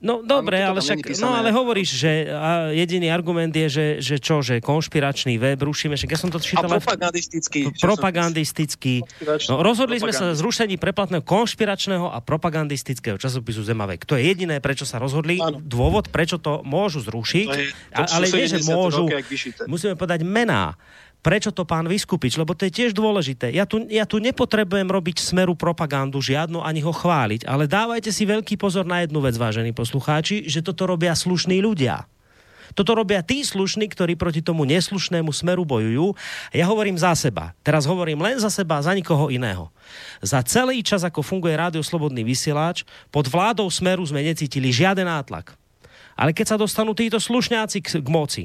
[0.00, 4.40] No dobre, ale však, no ale hovoríš, že a jediný argument je, že, že čo,
[4.40, 6.72] že konšpiračný web rušíme, však ja som to čítal...
[6.72, 7.68] A propagandistický.
[7.76, 9.04] Propagandistický.
[9.52, 14.08] No, rozhodli sme sa zrušení preplatného konšpiračného a propagandistického časopisu Zemavek.
[14.08, 15.36] To je jediné, prečo sa rozhodli.
[15.36, 15.60] Áno.
[15.60, 17.46] Dôvod, prečo to môžu zrušiť.
[17.46, 19.04] To je, to ale nie, že môžu.
[19.68, 20.80] Musíme povedať mená
[21.22, 23.54] prečo to pán Vyskupič, lebo to je tiež dôležité.
[23.54, 28.26] Ja tu, ja tu nepotrebujem robiť smeru propagandu žiadnu ani ho chváliť, ale dávajte si
[28.26, 32.10] veľký pozor na jednu vec, vážení poslucháči, že toto robia slušní ľudia.
[32.72, 36.16] Toto robia tí slušní, ktorí proti tomu neslušnému smeru bojujú.
[36.56, 37.52] Ja hovorím za seba.
[37.60, 39.68] Teraz hovorím len za seba, za nikoho iného.
[40.24, 45.52] Za celý čas, ako funguje Rádio Slobodný vysielač, pod vládou smeru sme necítili žiaden nátlak.
[46.16, 48.44] Ale keď sa dostanú títo slušňáci k, k moci,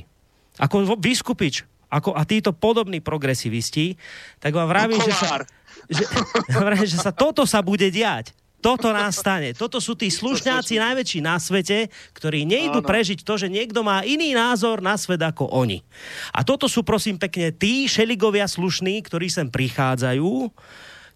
[0.60, 3.96] ako Vyskupič, ako, a títo podobní progresivisti,
[4.44, 5.44] tak vám vravím, že sa,
[5.88, 6.04] že,
[6.92, 8.36] že sa toto sa bude diať.
[8.58, 9.54] Toto nás stane.
[9.54, 14.34] Toto sú tí slušňáci najväčší na svete, ktorí nejdu prežiť to, že niekto má iný
[14.34, 15.86] názor na svet ako oni.
[16.34, 20.50] A toto sú prosím pekne tí šeligovia slušní, ktorí sem prichádzajú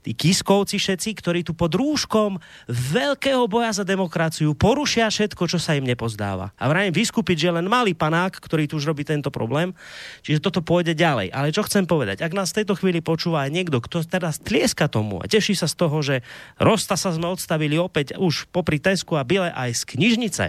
[0.01, 5.77] tí kiskovci všetci, ktorí tu pod rúškom veľkého boja za demokraciu porušia všetko, čo sa
[5.77, 6.53] im nepozdáva.
[6.57, 9.77] A vrajím vyskupiť, že len malý panák, ktorý tu už robí tento problém,
[10.25, 11.29] čiže toto pôjde ďalej.
[11.29, 14.89] Ale čo chcem povedať, ak nás v tejto chvíli počúva aj niekto, kto teraz tlieska
[14.89, 16.15] tomu a teší sa z toho, že
[16.57, 20.45] Rosta sa sme odstavili opäť už popri Tesku a Bile aj z knižnice,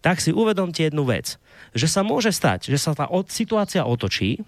[0.00, 1.36] tak si uvedomte jednu vec,
[1.76, 4.40] že sa môže stať, že sa tá situácia otočí,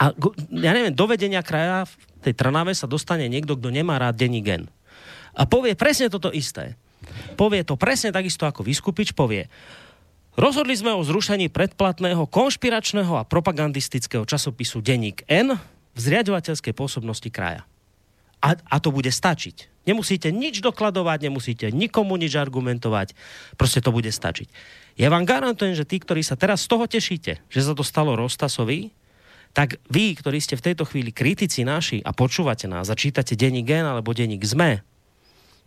[0.00, 0.16] a
[0.56, 1.84] ja neviem, do vedenia kraja
[2.24, 4.64] tej Trnave sa dostane niekto, kto nemá rád denní gen.
[5.36, 6.80] A povie presne toto isté.
[7.36, 9.52] Povie to presne takisto ako Vyskupič povie.
[10.40, 15.60] Rozhodli sme o zrušení predplatného konšpiračného a propagandistického časopisu Denník N
[15.92, 17.68] v zriadovateľskej pôsobnosti kraja.
[18.40, 19.84] A, a to bude stačiť.
[19.84, 23.12] Nemusíte nič dokladovať, nemusíte nikomu nič argumentovať,
[23.60, 24.48] proste to bude stačiť.
[24.96, 28.16] Ja vám garantujem, že tí, ktorí sa teraz z toho tešíte, že sa to stalo
[28.16, 28.92] Rostasovi,
[29.50, 33.66] tak vy, ktorí ste v tejto chvíli kritici naši a počúvate nás a čítate denní
[33.66, 34.82] gen alebo denník ZME,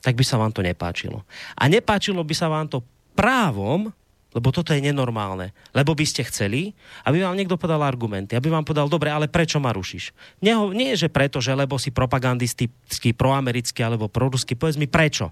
[0.04, 1.24] tak by sa vám to nepáčilo.
[1.56, 2.84] A nepáčilo by sa vám to
[3.16, 3.92] právom,
[4.34, 5.54] lebo toto je nenormálne.
[5.72, 6.74] Lebo by ste chceli,
[7.06, 10.12] aby vám niekto podal argumenty, aby vám podal, dobre, ale prečo ma rušíš?
[10.42, 15.30] Nie, nie je, že preto, že lebo si propagandistický, proamerický alebo proruský, povedz mi prečo.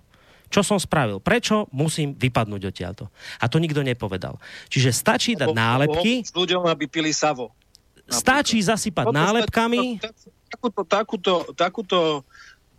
[0.51, 1.23] Čo som spravil?
[1.23, 3.07] Prečo musím vypadnúť odtiaľto?
[3.39, 4.35] A to nikto nepovedal.
[4.67, 6.27] Čiže stačí dať nálepky...
[6.27, 7.55] ľuďom, aby pili savo.
[8.11, 10.03] Stačí zasypať nálepkami...
[10.51, 11.99] Takúto, takúto, takúto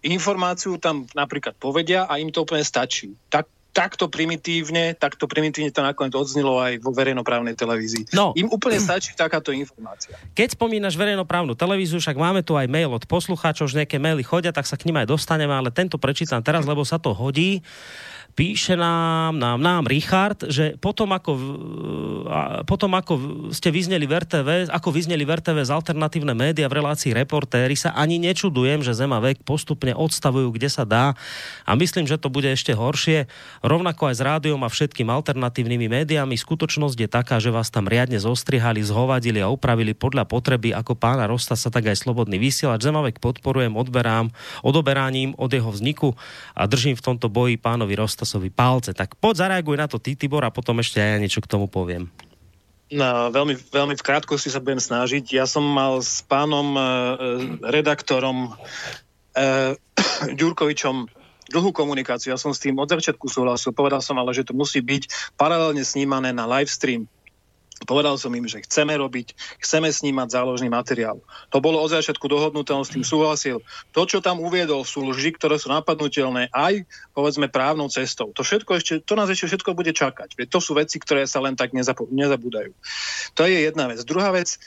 [0.05, 3.17] informáciu tam napríklad povedia a im to úplne stačí.
[3.33, 8.13] Tak, takto primitívne, takto primitívne to nakoniec odznilo aj vo verejnoprávnej televízii.
[8.13, 8.37] No.
[8.37, 10.13] Im úplne stačí takáto informácia.
[10.37, 14.53] Keď spomínaš verejnoprávnu televíziu, však máme tu aj mail od poslucháčov, že nejaké maily chodia,
[14.53, 17.65] tak sa k ním aj dostaneme, ale tento prečítam teraz, lebo sa to hodí
[18.33, 21.33] píše nám, nám, nám Richard, že potom ako,
[22.65, 23.13] potom ako
[23.53, 27.93] ste vyzneli v RTV, ako vyzneli v RTV z alternatívne média v relácii reportéry, sa
[27.93, 31.13] ani nečudujem, že Zema vek postupne odstavujú, kde sa dá
[31.69, 33.29] a myslím, že to bude ešte horšie.
[33.61, 36.35] Rovnako aj s rádiom a všetkým alternatívnymi médiami.
[36.35, 41.29] Skutočnosť je taká, že vás tam riadne zostrihali, zhovadili a upravili podľa potreby ako pána
[41.29, 42.81] Rosta sa tak aj slobodný vysielač.
[42.81, 44.33] Zemavek podporujem, odberám,
[44.65, 46.17] odoberaním od jeho vzniku
[46.57, 48.95] a držím v tomto boji pánovi Rosta Rostasovi palce.
[48.95, 51.67] Tak poď zareaguj na to ty, Tibor, a potom ešte aj ja niečo k tomu
[51.67, 52.07] poviem.
[52.95, 55.27] No, veľmi, veľmi v krátkosti sa budem snažiť.
[55.35, 56.83] Ja som mal s pánom e,
[57.67, 58.55] redaktorom
[59.35, 59.75] e,
[60.39, 61.11] Ďurkovičom
[61.51, 62.31] dlhú komunikáciu.
[62.31, 63.75] Ja som s tým od začiatku súhlasil.
[63.75, 67.11] Povedal som ale, že to musí byť paralelne snímané na live stream.
[67.85, 71.19] Povedal som im, že chceme robiť, chceme snímať záložný materiál.
[71.51, 73.61] To bolo od začiatku dohodnuté, on s tým súhlasil.
[73.93, 78.31] To, čo tam uviedol, sú lži, ktoré sú napadnutelné aj, povedzme, právnou cestou.
[78.35, 80.39] To všetko ešte, to nás ešte všetko bude čakať.
[80.49, 82.73] To sú veci, ktoré sa len tak nezabúdajú.
[83.35, 84.01] To je jedna vec.
[84.07, 84.59] Druhá vec,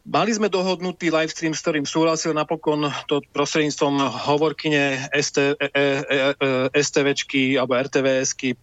[0.00, 6.16] Mali sme dohodnutý livestream, s ktorým súhlasil napokon to prostredníctvom hovorkyne ST, e, e, e,
[6.40, 8.56] e STVčky alebo RTVSky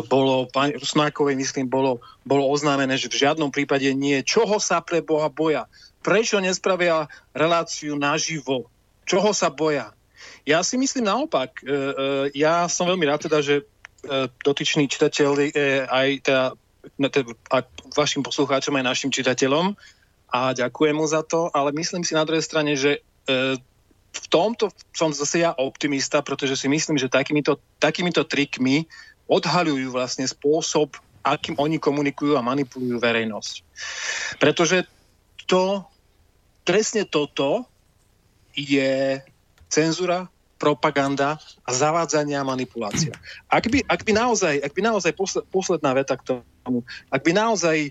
[0.00, 4.24] bolo, pani Rusnákovej, myslím, bolo, bolo oznámené, že v žiadnom prípade nie.
[4.24, 5.68] Čoho sa pre Boha boja?
[6.00, 8.72] Prečo nespravia reláciu naživo?
[9.04, 9.92] Čoho sa boja?
[10.42, 11.62] Ja si myslím naopak.
[11.62, 11.74] E, e,
[12.38, 13.64] ja som veľmi rád teda, že e,
[14.42, 15.30] dotyčný čitateľ
[15.86, 16.44] aj teda,
[17.50, 17.56] a
[17.94, 19.78] vašim poslucháčom aj našim čitateľom
[20.34, 22.98] a ďakujem mu za to, ale myslím si na druhej strane, že
[24.12, 28.84] v tomto som zase ja optimista, pretože si myslím, že takýmito, takýmito trikmi
[29.32, 33.54] odhaľujú vlastne spôsob, akým oni komunikujú a manipulujú verejnosť.
[34.36, 34.84] Pretože
[35.48, 35.80] to,
[36.68, 37.64] presne toto
[38.52, 39.22] je
[39.72, 40.28] cenzura,
[40.62, 43.10] propaganda a zavádzania a manipulácia.
[43.50, 47.34] Ak by, ak by naozaj, ak by naozaj posled, posledná veta k tomu, ak by
[47.34, 47.90] naozaj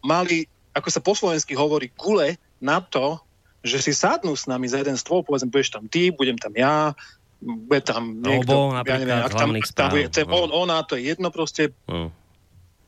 [0.00, 3.20] mali, ako sa po slovensky hovorí, gule na to,
[3.60, 6.96] že si sadnú s nami za jeden stôl, povedzme, budeš tam ty, budem tam ja,
[7.44, 11.28] bude tam niekto, Obo, ja neviem, ak tam, tam bude, on, ona, to je jedno
[11.28, 11.76] proste.
[11.84, 12.08] No.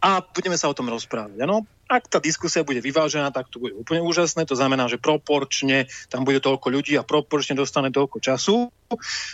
[0.00, 1.36] A budeme sa o tom rozprávať.
[1.44, 1.68] Ano?
[1.86, 4.42] Ak tá diskusia bude vyvážená, tak to bude úplne úžasné.
[4.50, 8.74] To znamená, že proporčne tam bude toľko ľudí a proporčne dostane toľko času.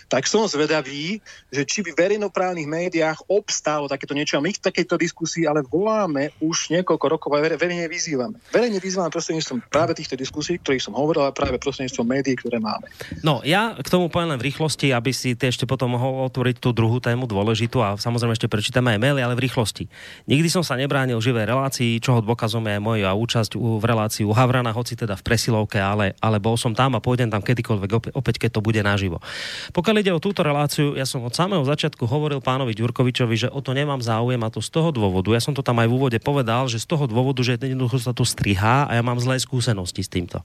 [0.08, 1.20] Tak som zvedavý,
[1.52, 4.40] že či by v verejnoprávnych médiách obstálo takéto niečo.
[4.40, 8.40] A my v takejto diskusii ale voláme už niekoľko rokov a verejne vyzývame.
[8.48, 12.88] Verejne vyzývame prostredníctvom práve týchto diskusí, ktorých som hovoril, a práve prostredníctvom médií, ktoré máme.
[13.20, 16.56] No, ja k tomu poviem len v rýchlosti, aby si ty ešte potom mohol otvoriť
[16.56, 19.84] tú druhú tému dôležitú a samozrejme ešte prečítame aj maily, ale v rýchlosti.
[20.32, 24.34] Nikdy som sa nebránil živej relácii, čoho dôkazom je aj moja účasť v relácii u
[24.34, 28.42] Havrana, hoci teda v presilovke, ale, ale bol som tam a pôjdem tam kedykoľvek opäť,
[28.42, 29.22] keď to bude naživo.
[29.70, 33.62] Pokiaľ ide o túto reláciu, ja som od samého začiatku hovoril pánovi Ďurkovičovi, že o
[33.62, 35.30] to nemám záujem a to z toho dôvodu.
[35.30, 38.10] Ja som to tam aj v úvode povedal, že z toho dôvodu, že jednoducho sa
[38.10, 40.42] to strihá a ja mám zlé skúsenosti s týmto.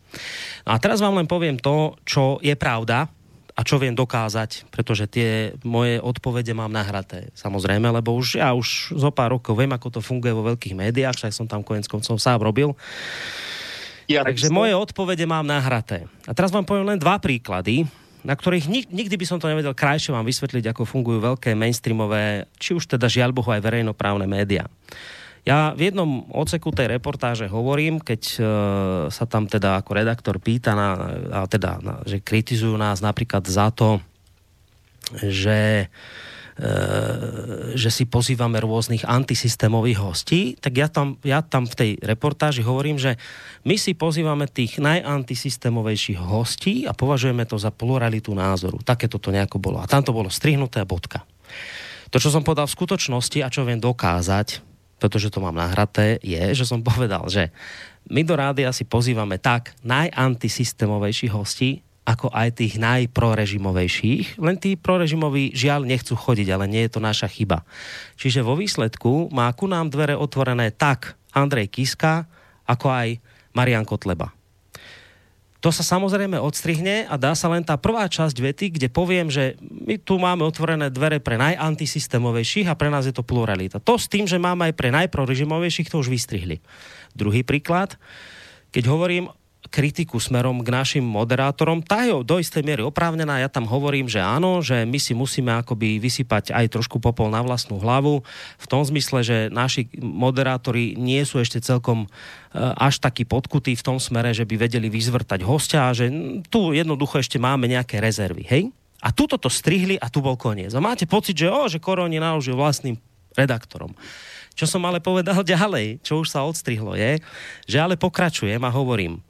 [0.70, 3.10] A teraz vám len poviem to, čo je pravda,
[3.58, 8.94] a čo viem dokázať, pretože tie moje odpovede mám nahraté, samozrejme, lebo už ja už
[8.94, 12.22] zo pár rokov viem, ako to funguje vo veľkých médiách, však som tam konec koncov
[12.22, 12.78] sám robil.
[14.06, 16.06] Ja, Takže moje odpovede mám nahraté.
[16.30, 17.90] A teraz vám poviem len dva príklady,
[18.24, 22.48] na ktorých nik- nikdy by som to nevedel krajšie vám vysvetliť, ako fungujú veľké mainstreamové,
[22.62, 24.70] či už teda žiaľ Bohu aj verejnoprávne médiá.
[25.48, 28.40] Ja v jednom oceku tej reportáže hovorím, keď e,
[29.08, 30.90] sa tam teda ako redaktor pýta, na,
[31.32, 34.04] a teda, na, že kritizujú nás napríklad za to,
[35.16, 35.88] že
[36.60, 36.68] e,
[37.80, 43.00] že si pozývame rôznych antisystémových hostí, tak ja tam, ja tam v tej reportáži hovorím,
[43.00, 43.16] že
[43.64, 48.84] my si pozývame tých najantisystémovejších hostí a považujeme to za pluralitu názoru.
[48.84, 49.80] Také toto nejako bolo.
[49.80, 51.24] A tam to bolo strihnuté bodka.
[52.12, 56.54] To, čo som povedal v skutočnosti a čo viem dokázať, pretože to mám nahraté, je,
[56.54, 57.54] že som povedal, že
[58.08, 64.40] my do rády asi pozývame tak najantisystémovejších hostí, ako aj tých najprorežimovejších.
[64.40, 67.68] Len tí prorežimoví žiaľ nechcú chodiť, ale nie je to naša chyba.
[68.16, 72.24] Čiže vo výsledku má ku nám dvere otvorené tak Andrej Kiska,
[72.64, 73.08] ako aj
[73.52, 74.37] Marian Kotleba.
[75.68, 79.60] To sa samozrejme odstrihne a dá sa len tá prvá časť vety, kde poviem, že
[79.60, 83.84] my tu máme otvorené dvere pre najantisystémovejších a pre nás je to pluralita.
[83.84, 86.64] To s tým, že máme aj pre najprorežimovejších, to už vystrihli.
[87.12, 88.00] Druhý príklad,
[88.72, 89.28] keď hovorím
[89.68, 93.40] kritiku smerom k našim moderátorom, tá je do istej miery oprávnená.
[93.44, 97.44] Ja tam hovorím, že áno, že my si musíme akoby vysypať aj trošku popol na
[97.44, 98.26] vlastnú hlavu,
[98.58, 102.08] v tom zmysle, že naši moderátori nie sú ešte celkom e,
[102.58, 106.10] až taký podkutí v tom smere, že by vedeli vyzvrtať hostia a že
[106.48, 108.64] tu jednoducho ešte máme nejaké rezervy, hej?
[109.06, 110.74] A tuto to strihli a tu bol koniec.
[110.74, 112.98] A máte pocit, že, o, že Koroni naložil vlastným
[113.38, 113.94] redaktorom.
[114.58, 117.22] Čo som ale povedal ďalej, čo už sa odstrihlo, je,
[117.70, 119.22] že ale pokračujem a hovorím,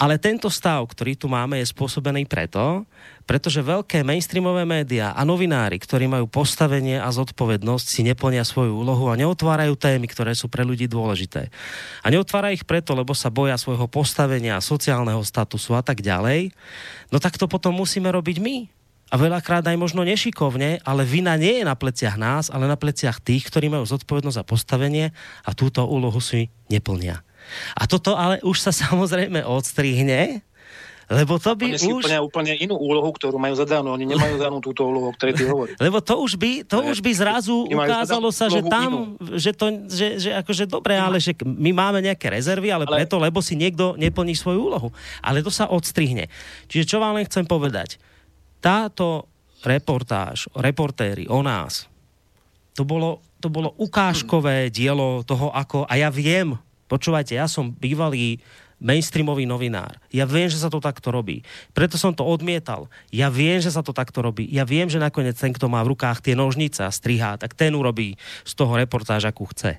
[0.00, 2.88] ale tento stav, ktorý tu máme, je spôsobený preto,
[3.28, 9.12] pretože veľké mainstreamové médiá a novinári, ktorí majú postavenie a zodpovednosť, si neplnia svoju úlohu
[9.12, 11.52] a neotvárajú témy, ktoré sú pre ľudí dôležité.
[12.00, 16.56] A neotvárajú ich preto, lebo sa boja svojho postavenia, sociálneho statusu a tak ďalej.
[17.12, 18.56] No tak to potom musíme robiť my.
[19.12, 23.20] A veľakrát aj možno nešikovne, ale vina nie je na pleciach nás, ale na pleciach
[23.20, 25.12] tých, ktorí majú zodpovednosť za postavenie
[25.44, 27.20] a túto úlohu si neplnia.
[27.74, 30.44] A toto ale už sa samozrejme odstrihne,
[31.10, 32.06] lebo to by Oni už...
[32.06, 33.90] Úplne, úplne inú úlohu, ktorú majú zadanú.
[33.98, 35.74] Oni nemajú zadanú túto úlohu, o ktorej ty hovoríš.
[35.82, 39.34] Lebo to už by, to už by zrazu ukázalo sa, že tam, inú.
[39.34, 43.18] že to, že, že akože dobre, ale že my máme nejaké rezervy, ale, ale preto,
[43.18, 44.88] lebo si niekto neplní svoju úlohu.
[45.18, 46.30] Ale to sa odstrihne.
[46.70, 47.98] Čiže čo vám len chcem povedať?
[48.62, 49.26] Táto
[49.66, 51.90] reportáž, reportéry o nás,
[52.78, 56.54] to bolo, to bolo ukážkové dielo toho, ako, a ja viem,
[56.90, 58.42] Počúvajte, ja som bývalý
[58.80, 60.00] mainstreamový novinár.
[60.08, 61.44] Ja viem, že sa to takto robí.
[61.76, 62.88] Preto som to odmietal.
[63.12, 64.48] Ja viem, že sa to takto robí.
[64.48, 67.76] Ja viem, že nakoniec ten, kto má v rukách tie nožnice a strihá, tak ten
[67.76, 69.78] urobí z toho reportáž, akú chce.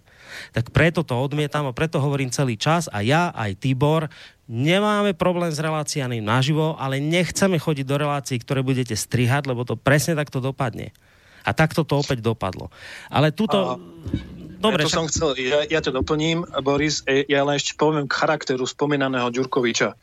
[0.54, 4.08] Tak preto to odmietam a preto hovorím celý čas a ja, aj Tibor,
[4.46, 9.76] nemáme problém s reláciami naživo, ale nechceme chodiť do relácií, ktoré budete strihať, lebo to
[9.76, 10.94] presne takto dopadne.
[11.42, 12.70] A takto to opäť dopadlo.
[13.10, 13.82] Ale tuto...
[13.82, 17.74] A Dobre, ja to som chcel, ja, ja to doplním, Boris, e, ja len ešte
[17.74, 19.98] poviem k charakteru spomínaného Ďurkoviča.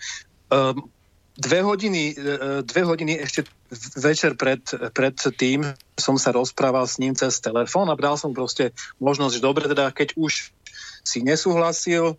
[0.51, 0.91] Um,
[1.39, 3.47] dve hodiny, e, dve hodiny ešte
[3.95, 5.63] večer pred, pred tým
[5.95, 9.95] som sa rozprával s ním cez telefón a dal som proste možnosť, že dobre, teda
[9.95, 10.51] keď už
[11.07, 12.19] si nesúhlasil,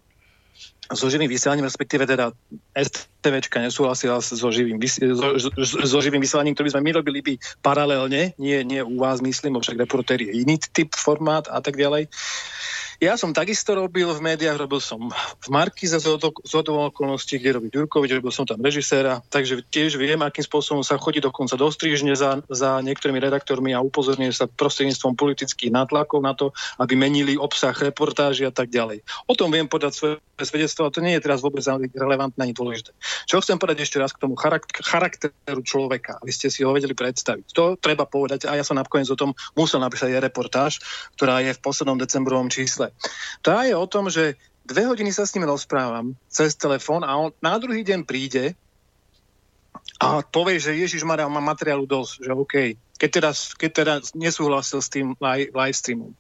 [0.90, 2.34] so živým vysielaním, respektíve teda
[2.74, 5.38] STVčka nesúhlasila so živým, so,
[5.86, 9.86] so živým vysielaním, ktorý sme my robili by paralelne, nie, nie u vás, myslím, však
[9.86, 12.10] reportéri je iný typ formát a tak ďalej.
[13.00, 16.20] Ja som takisto robil v médiách, robil som v Markize z
[16.52, 21.00] hodovou okolností, kde robí Ďurkovič, robil som tam režiséra, takže tiež viem, akým spôsobom sa
[21.00, 26.36] chodí dokonca do strižne za, za niektorými redaktormi a upozorňuje sa prostredníctvom politických nátlakov na
[26.36, 29.00] to, aby menili obsah reportáži a tak ďalej.
[29.32, 31.64] O tom viem podať svoje svedectvo a to nie je teraz vôbec
[31.96, 32.92] relevantné ani dôležité.
[33.32, 37.56] Čo chcem povedať ešte raz k tomu charakteru človeka, aby ste si ho vedeli predstaviť.
[37.56, 40.84] To treba povedať a ja som nakoniec o tom musel napísať aj reportáž,
[41.16, 42.89] ktorá je v poslednom decembrovom čísle.
[43.42, 47.34] Tá je o tom, že dve hodiny sa s ním rozprávam cez telefón a on
[47.42, 48.54] na druhý deň príde
[50.00, 52.56] a povie, že Ježiš Maria má materiálu dosť, že OK,
[53.00, 56.12] keď teda, keď teda nesúhlasil s tým live, live streamom.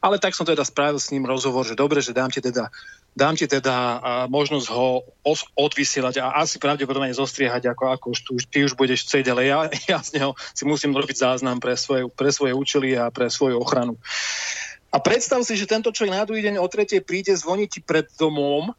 [0.00, 2.72] Ale tak som teda spravil s ním rozhovor, že dobre, že dám ti teda,
[3.12, 3.88] dám ti teda a,
[4.28, 9.04] možnosť ho os, odvysielať a asi pravdepodobne zostriehať, ako, ako už, tu, ty už budeš
[9.04, 12.96] chcieť, ale ja, ja z neho si musím robiť záznam pre svoje, pre svoje účely
[12.96, 14.00] a pre svoju ochranu.
[14.96, 18.08] A predstav si, že tento človek na druhý deň o tretej príde, zvoní ti pred
[18.16, 18.72] domom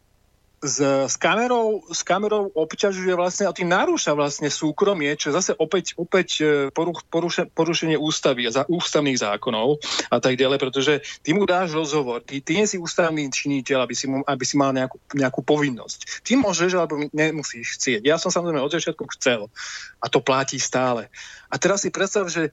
[0.57, 5.93] s, s, kamerou, s kamerou obťažuje vlastne a tým narúša vlastne súkromie, čo zase opäť,
[5.93, 9.77] opäť e, poruch, poruše, porušenie ústavy, za, ústavných zákonov
[10.09, 13.93] a tak ďalej, pretože ty mu dáš rozhovor, ty, ty nie si ústavný činiteľ, aby
[13.93, 16.25] si, mu, aby si mal nejakú, nejakú povinnosť.
[16.25, 18.01] Ty môžeš, alebo nemusíš chcieť.
[18.01, 19.53] Ja som samozrejme od začiatku chcel
[20.01, 21.13] a to platí stále.
[21.53, 22.49] A teraz si predstav, že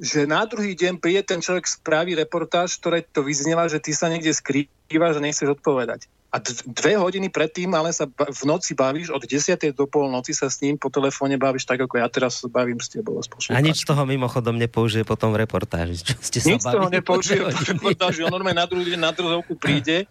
[0.00, 4.08] že na druhý deň príde ten človek spraví reportáž, ktoré to vyznieva, že ty sa
[4.08, 6.08] niekde skrývaš a nechceš odpovedať.
[6.30, 9.60] A dve hodiny predtým ale sa v noci bavíš, od 10.
[9.74, 13.18] do polnoci sa s ním po telefóne bavíš tak, ako ja teraz bavím s tebou.
[13.50, 16.00] A nič z toho mimochodom nepoužije potom v reportáži.
[16.00, 18.22] Čo ste nič z toho nepoužije v reportáži.
[18.24, 20.06] On normálne na druhý deň na druhovku príde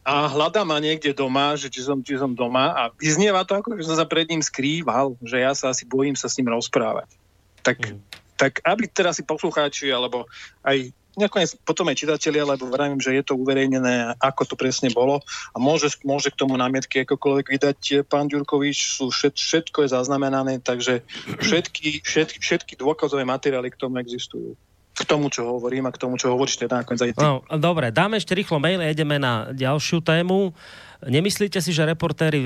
[0.00, 3.76] a hľadá ma niekde doma, že či som, či som doma a vyznieva to, ako
[3.76, 7.12] že som sa pred ním skrýval, že ja sa asi bojím sa s ním rozprávať.
[7.60, 10.26] Tak mm tak aby teda si poslucháči, alebo
[10.66, 15.22] aj nakoniec potom aj čitatelia, lebo vravím, že je to uverejnené, ako to presne bolo
[15.54, 17.78] a môže, môže k tomu námietky akokoľvek vydať
[18.10, 21.06] pán Ďurkovič, sú všet, všetko je zaznamenané, takže
[21.38, 24.58] všetky, všetky, všetky dôkazové materiály k tomu existujú
[24.94, 27.22] k tomu, čo hovorím a k tomu, čo hovoríš teda nakoniec aj ty.
[27.26, 30.54] No, dobre, dáme ešte rýchlo mail a ideme na ďalšiu tému.
[31.04, 32.40] Nemyslíte si, že reportéry,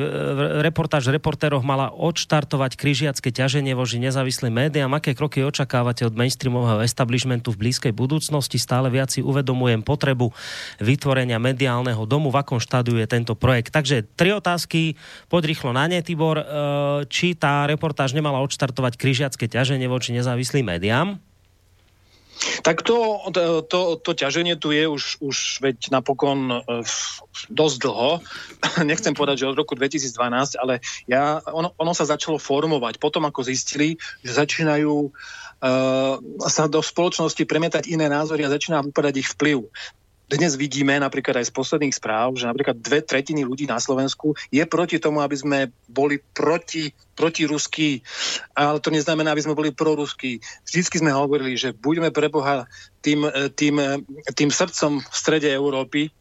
[0.67, 4.91] reportáž reportérov mala odštartovať križiacké ťaženie voži nezávislým médiám?
[4.99, 8.59] Aké kroky očakávate od mainstreamového establishmentu v blízkej budúcnosti?
[8.59, 10.35] Stále viac si uvedomujem potrebu
[10.83, 12.35] vytvorenia mediálneho domu.
[12.35, 13.71] V akom štádiu je tento projekt?
[13.71, 14.99] Takže tri otázky.
[15.31, 16.43] Poď rýchlo na ne, Tibor.
[16.43, 16.47] E,
[17.07, 21.28] či tá reportáž nemala odštartovať križiacké ťaženie voči nezávislým médiám?
[22.63, 23.29] Tak to,
[23.67, 26.83] to, to ťaženie tu je už, už veď napokon uh,
[27.51, 28.11] dosť dlho.
[28.91, 30.79] Nechcem povedať, že od roku 2012, ale
[31.11, 33.03] ja, ono, ono sa začalo formovať.
[33.03, 36.15] Potom, ako zistili, že začínajú uh,
[36.47, 39.67] sa do spoločnosti premietať iné názory a začína vypadať ich vplyv
[40.29, 44.61] dnes vidíme napríklad aj z posledných správ, že napríklad dve tretiny ľudí na Slovensku je
[44.69, 45.59] proti tomu, aby sme
[45.89, 48.05] boli proti, proti ruský,
[48.53, 50.45] ale to neznamená, aby sme boli proruskí.
[50.69, 52.69] Vždycky sme hovorili, že buďme pre Boha
[53.01, 53.25] tým,
[53.57, 54.05] tým,
[54.37, 56.13] tým srdcom v strede Európy,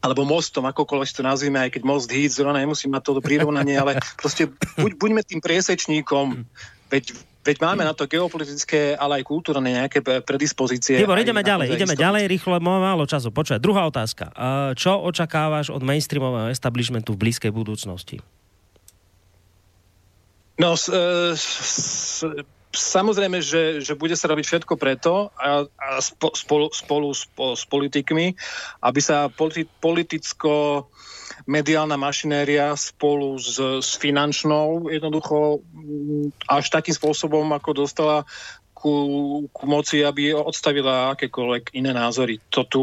[0.00, 4.00] alebo mostom, akokoľvek to nazvime, aj keď most hít, zrovna nemusím mať toto prirovnanie, ale
[4.20, 4.48] proste
[4.80, 6.48] buď, buďme tým priesečníkom,
[6.88, 11.00] veď Veď máme na to geopolitické, ale aj kultúrne nejaké predispozície.
[11.00, 13.32] Tibor, ideme ďalej, ideme ďalej, rýchlo, máme málo času.
[13.32, 14.28] Počuaj, druhá otázka.
[14.76, 18.20] Čo očakávaš od mainstreamového establishmentu v blízkej budúcnosti?
[20.60, 22.20] No, s, e, s,
[22.76, 27.64] samozrejme, že, že bude sa robiť všetko preto a, a spo, spolu, spolu s, s
[27.64, 28.36] politikmi,
[28.84, 30.84] aby sa politi, politicko
[31.46, 38.24] mediálna mašinéria spolu s, s finančnou jednoducho mm, až takým spôsobom, ako dostala
[38.80, 38.92] ku,
[39.52, 42.40] ku moci, aby odstavila akékoľvek iné názory.
[42.48, 42.82] To tu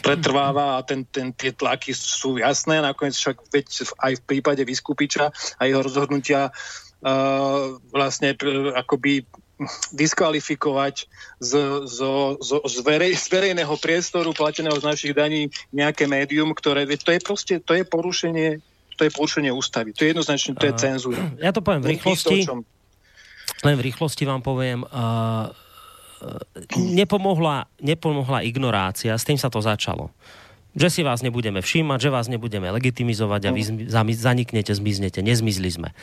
[0.00, 2.80] pretrváva a ten, ten, tie tlaky sú jasné.
[2.80, 3.66] Nakoniec však veď
[4.00, 5.28] aj v prípade Vyskupiča
[5.60, 8.32] a jeho rozhodnutia uh, vlastne
[8.72, 9.28] akoby
[9.94, 11.06] diskvalifikovať
[11.38, 11.52] z,
[11.86, 11.98] z,
[12.42, 17.20] z, z, verej, z verejného priestoru plateného z našich daní nejaké médium, ktoré to je
[17.22, 18.58] proste, to je porušenie
[18.94, 19.90] to je porušenie ústavy.
[19.90, 21.34] To je jednoznačne, to je cenzúra.
[21.42, 22.46] Ja to poviem v rýchlosti.
[23.66, 25.50] Len v rýchlosti vám poviem, uh,
[26.78, 30.14] nepomohla, nepomohla ignorácia, s tým sa to začalo
[30.74, 33.50] že si vás nebudeme všímať, že vás nebudeme legitimizovať a
[34.04, 35.22] vy zaniknete, zmiznete.
[35.22, 35.94] Nezmizli sme.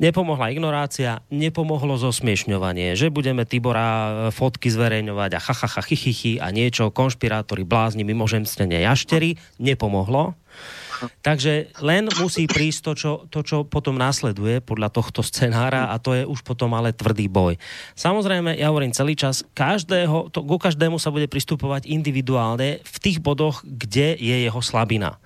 [0.00, 6.88] Nepomohla ignorácia, nepomohlo zosmiešňovanie, že budeme Tibora e, fotky zverejňovať a chachacha, chichychy a niečo,
[6.88, 9.36] konšpirátori, blázni, mimožemstenie, jaštery.
[9.60, 10.34] Nepomohlo.
[11.20, 16.14] Takže len musí prísť to čo, to, čo potom následuje podľa tohto scenára a to
[16.14, 17.56] je už potom ale tvrdý boj.
[17.98, 23.18] Samozrejme, ja hovorím celý čas, každého, to, ku každému sa bude pristupovať individuálne v tých
[23.18, 25.18] bodoch, kde je jeho slabina.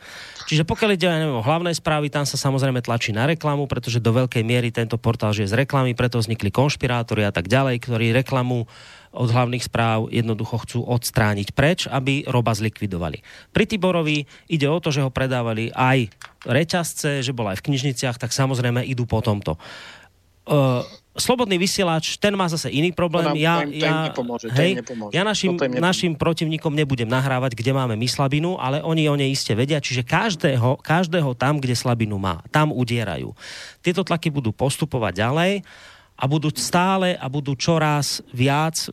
[0.48, 4.00] Čiže pokiaľ ide ja neviem, o hlavné správy, tam sa samozrejme tlačí na reklamu, pretože
[4.00, 8.16] do veľkej miery tento portál žije z reklamy, preto vznikli konšpirátori a tak ďalej, ktorí
[8.16, 8.64] reklamu
[9.12, 13.24] od hlavných správ jednoducho chcú odstrániť preč, aby Roba zlikvidovali.
[13.52, 16.12] Pri Tiborovi ide o to, že ho predávali aj
[16.44, 19.56] reťazce, že bol aj v knižniciach, tak samozrejme idú po tomto.
[20.48, 20.80] Uh,
[21.18, 23.36] slobodný vysielač, ten má zase iný problém.
[23.36, 25.12] ja, ten, ja, nepomôže, hej, nepomôže.
[25.12, 29.52] ja našim, našim protivníkom nebudem nahrávať, kde máme my slabinu, ale oni o nej iste
[29.52, 33.34] vedia, čiže každého, každého tam, kde slabinu má, tam udierajú.
[33.82, 35.52] Tieto tlaky budú postupovať ďalej
[36.18, 38.88] a budú stále a budú čoraz viac e,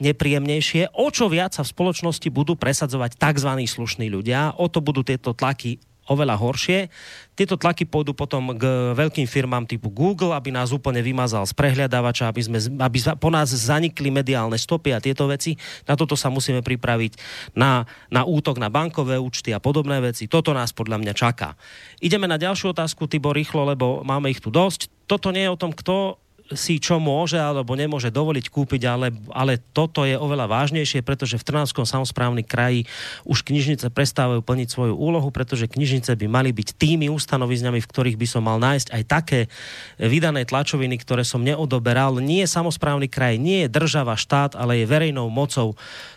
[0.00, 0.96] nepríjemnejšie.
[0.96, 3.50] O čo viac sa v spoločnosti budú presadzovať tzv.
[3.68, 5.76] slušní ľudia, o to budú tieto tlaky
[6.06, 6.86] oveľa horšie.
[7.34, 12.30] Tieto tlaky pôjdu potom k veľkým firmám typu Google, aby nás úplne vymazal z prehľadávača,
[12.30, 15.58] aby, sme, aby po nás zanikli mediálne stopy a tieto veci.
[15.84, 17.18] Na toto sa musíme pripraviť
[17.58, 20.30] na, na útok na bankové účty a podobné veci.
[20.30, 21.58] Toto nás podľa mňa čaká.
[21.98, 24.88] Ideme na ďalšiu otázku, Tibor, rýchlo, lebo máme ich tu dosť.
[25.10, 26.22] Toto nie je o tom, kto
[26.54, 31.46] si čo môže alebo nemôže dovoliť kúpiť, ale, ale toto je oveľa vážnejšie, pretože v
[31.46, 32.86] Trnavskom samozprávny kraji
[33.26, 38.20] už knižnice prestávajú plniť svoju úlohu, pretože knižnice by mali byť tými ustanovizňami, v ktorých
[38.20, 39.40] by som mal nájsť aj také
[39.98, 42.22] vydané tlačoviny, ktoré som neodoberal.
[42.22, 45.74] Nie je samozprávny kraj, nie je država, štát, ale je verejnou mocou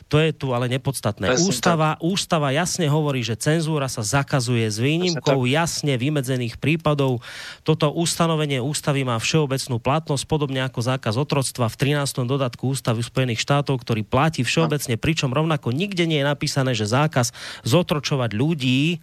[0.10, 1.30] to je tu ale nepodstatné.
[1.38, 7.22] ústava, ústava jasne hovorí, že cenzúra sa zakazuje s výnimkou jasne vymedzených prípadov.
[7.62, 12.26] Toto ustanovenie ústavy má všeobecnú platnosť, podobne ako zákaz otroctva v 13.
[12.26, 17.30] dodatku ústavy Spojených štátov, ktorý platí všeobecne, pričom rovnako nikde nie je napísané, že zákaz
[17.62, 18.98] zotročovať ľudí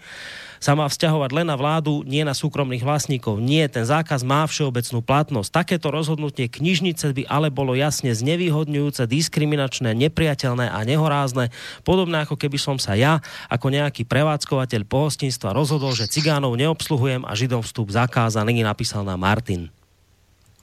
[0.58, 3.38] sa má vzťahovať len na vládu, nie na súkromných vlastníkov.
[3.40, 5.52] Nie, ten zákaz má všeobecnú platnosť.
[5.52, 11.52] Takéto rozhodnutie knižnice by ale bolo jasne znevýhodňujúce, diskriminačné, nepriateľné a nehorázne.
[11.84, 13.20] Podobne ako keby som sa ja,
[13.52, 19.68] ako nejaký prevádzkovateľ pohostinstva rozhodol, že cigánov neobsluhujem a židom vstup zakázaný, napísal na Martin.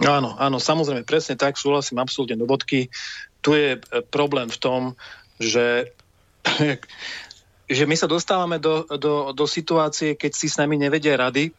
[0.02, 2.90] Áno, áno, samozrejme, presne tak, súhlasím absolútne do bodky.
[3.46, 3.80] Tu je e,
[4.10, 4.82] problém v tom,
[5.38, 5.94] že
[7.74, 11.52] že my sa dostávame do, do, do situácie, keď si s nami nevedia rady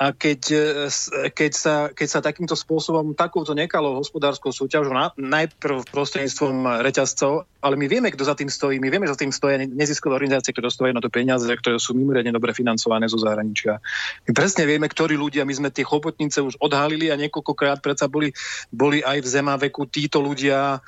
[0.00, 0.88] a keď, e,
[1.28, 7.74] keď, sa, keď sa takýmto spôsobom, takouto nekalou hospodárskou súťažou, na, najprv prostredníctvom reťazcov, ale
[7.76, 10.72] my vieme, kto za tým stojí, my vieme, že za tým stojí neziskové organizácie, ktoré
[10.72, 13.84] stojí na to peniaze, ktoré sú mimoriadne dobre financované zo zahraničia.
[14.26, 18.32] My presne vieme, ktorí ľudia, my sme tie chobotnice už odhalili a niekoľkokrát predsa boli,
[18.72, 20.80] boli aj v zemaveku títo ľudia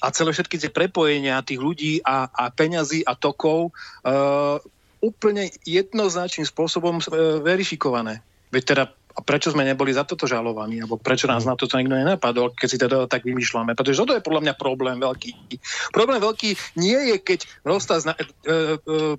[0.00, 3.72] a celé všetky tie prepojenia tých ľudí a, a peňazí a tokov
[4.04, 4.56] uh,
[5.00, 8.24] úplne jednoznačným spôsobom uh, verifikované.
[8.50, 11.98] Veď teda a prečo sme neboli za toto žalovaní, alebo prečo nás na toto nikto
[11.98, 13.74] nenapadol, keď si teda tak vymýšľame.
[13.74, 15.30] Pretože toto je podľa mňa problém veľký.
[15.90, 19.16] Problém veľký nie je, keď Rostas e, e, e,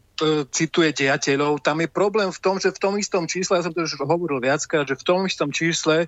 [0.47, 3.83] cituje dejateľov, tam je problém v tom, že v tom istom čísle, ja som to
[3.83, 6.07] už hovoril viackrát, že v tom istom čísle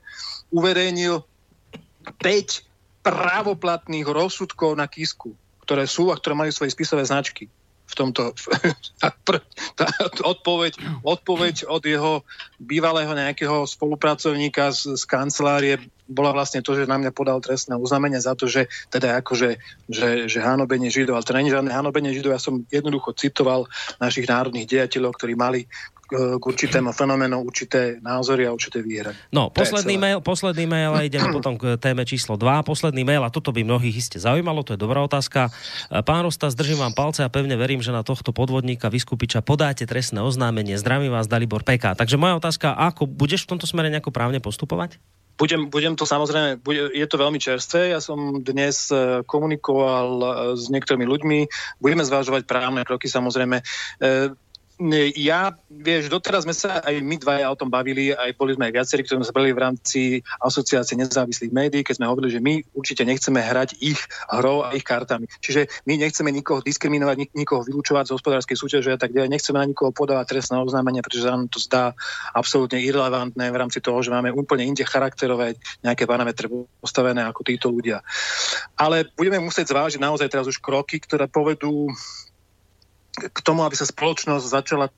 [0.49, 1.19] uverejnil
[2.23, 5.35] 5 právoplatných rozsudkov na Kisku,
[5.67, 7.51] ktoré sú a ktoré majú svoje spisové značky
[7.83, 8.33] v tomto
[9.77, 9.87] tá
[10.23, 10.73] odpoveď,
[11.03, 12.13] odpoveď od jeho
[12.57, 18.19] bývalého nejakého spolupracovníka z, z kancelárie bola vlastne to, že na mňa podal trestné uznamenie
[18.19, 19.55] za to, že teda akože,
[19.87, 23.71] že, že hanobenie židov, ale to není žiadne hanobenie židov, ja som jednoducho citoval
[24.03, 25.65] našich národných dejateľov, ktorí mali
[26.11, 29.15] k určitému fenoménu určité názory a určité výhrady.
[29.31, 32.67] No, posledný mail, posledný mail a ideme potom k téme číslo 2.
[32.67, 35.49] Posledný mail, a toto by mnohých iste zaujímalo, to je dobrá otázka.
[35.89, 40.21] Pán Rosta, zdržím vám palce a pevne verím, že na tohto podvodníka Vyskupiča podáte trestné
[40.21, 40.75] oznámenie.
[40.77, 41.95] Zdravím vás, Dalibor PK.
[41.95, 44.99] Takže moja otázka, ako budeš v tomto smere nejako právne postupovať?
[45.33, 47.89] Budem, budem to samozrejme, bude, je to veľmi čerstvé.
[47.89, 51.39] Ja som dnes e, komunikoval e, s niektorými ľuďmi.
[51.81, 53.57] Budeme zvážovať právne kroky samozrejme.
[53.57, 53.63] E,
[55.15, 58.73] ja, vieš, doteraz sme sa aj my dvaja o tom bavili, aj boli sme aj
[58.73, 60.01] viacerí, ktorí sme sa v rámci
[60.41, 64.01] asociácie nezávislých médií, keď sme hovorili, že my určite nechceme hrať ich
[64.33, 65.29] hrou a ich kartami.
[65.39, 69.29] Čiže my nechceme nikoho diskriminovať, nik- nikoho vylúčovať z hospodárskej súťaže a tak ďalej.
[69.29, 71.93] Nechceme na nikoho podávať trestné oznámenie, pretože nám to zdá
[72.33, 75.55] absolútne irrelevantné v rámci toho, že máme úplne inde charakterové
[75.85, 76.49] nejaké parametre
[76.81, 78.01] postavené ako títo ľudia.
[78.73, 81.93] Ale budeme musieť zvážiť naozaj teraz už kroky, ktoré povedú
[83.13, 84.89] k tomu, aby sa spoločnosť začala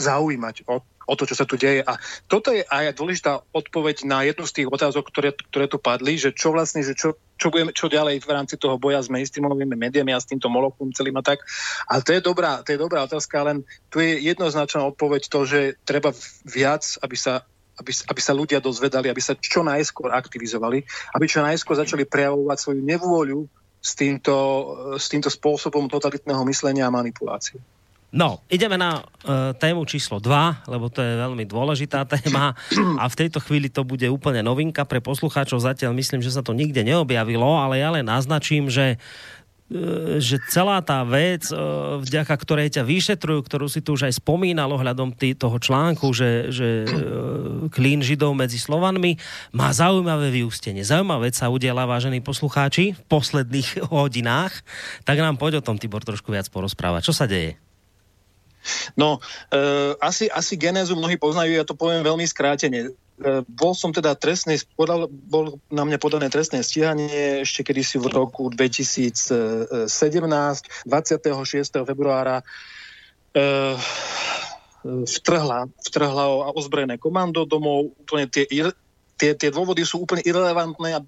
[0.00, 1.84] zaujímať o, o to, čo sa tu deje.
[1.84, 6.16] A toto je aj dôležitá odpoveď na jednu z tých otázok, ktoré, ktoré tu padli,
[6.16, 9.76] že čo vlastne, že čo, čo, budeme, čo ďalej v rámci toho boja s mainstreamovými
[9.76, 11.44] médiami a s týmto molokom celým a tak.
[11.86, 15.60] Ale to je dobrá, to je dobrá otázka, len tu je jednoznačná odpoveď to, že
[15.84, 16.16] treba
[16.48, 20.84] viac, aby sa aby, aby sa ľudia dozvedali, aby sa čo najskôr aktivizovali,
[21.16, 23.48] aby čo najskôr začali prejavovať svoju nevôľu
[23.82, 24.34] s týmto,
[24.94, 27.58] s týmto spôsobom totalitného myslenia a manipulácie.
[28.12, 32.52] No, ideme na uh, tému číslo 2, lebo to je veľmi dôležitá téma
[33.00, 35.64] a v tejto chvíli to bude úplne novinka pre poslucháčov.
[35.64, 39.00] Zatiaľ myslím, že sa to nikde neobjavilo, ale ja len naznačím, že
[40.20, 41.56] že celá tá vec, e,
[42.02, 46.52] vďaka ktorej ťa vyšetrujú, ktorú si tu už aj spomínal ohľadom tý, toho článku, že,
[46.52, 46.86] že e,
[47.72, 49.16] klín židov medzi Slovanmi,
[49.56, 50.84] má zaujímavé vyústenie.
[50.84, 54.52] Zaujímavá vec sa udiela, vážení poslucháči, v posledných hodinách.
[55.08, 57.08] Tak nám poď o tom, Tibor, trošku viac porozprávať.
[57.08, 57.56] Čo sa deje?
[58.94, 59.18] No,
[59.50, 59.58] e,
[59.98, 62.78] asi, asi genézu mnohí poznajú, ja to poviem veľmi skrátene.
[62.88, 62.90] E,
[63.46, 68.50] bol som teda trestný, podal, bol na mňa podané trestné stíhanie ešte kedysi v roku
[68.50, 71.86] 2017, 26.
[71.86, 72.42] februára
[73.34, 73.76] e,
[74.84, 76.24] vtrhla, vtrhla
[76.58, 78.46] ozbrojené komando domov, úplne tie
[79.22, 81.06] tie, tie dôvody sú úplne irrelevantné a e,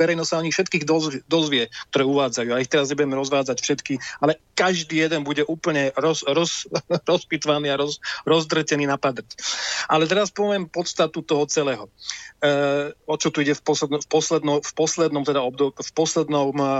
[0.00, 2.48] verejnosť sa o nich všetkých dozvie, dozvie, ktoré uvádzajú.
[2.56, 6.64] A ich teraz nebudeme rozvádzať všetky, ale každý jeden bude úplne roz, roz,
[7.10, 9.36] rozpitvaný a roz, rozdrtený na padrť.
[9.92, 11.92] Ale teraz poviem podstatu toho celého.
[12.40, 12.50] E,
[13.04, 16.72] o čo tu ide v, posledno, v, posledno, v poslednom teda obdob, v poslednom, e,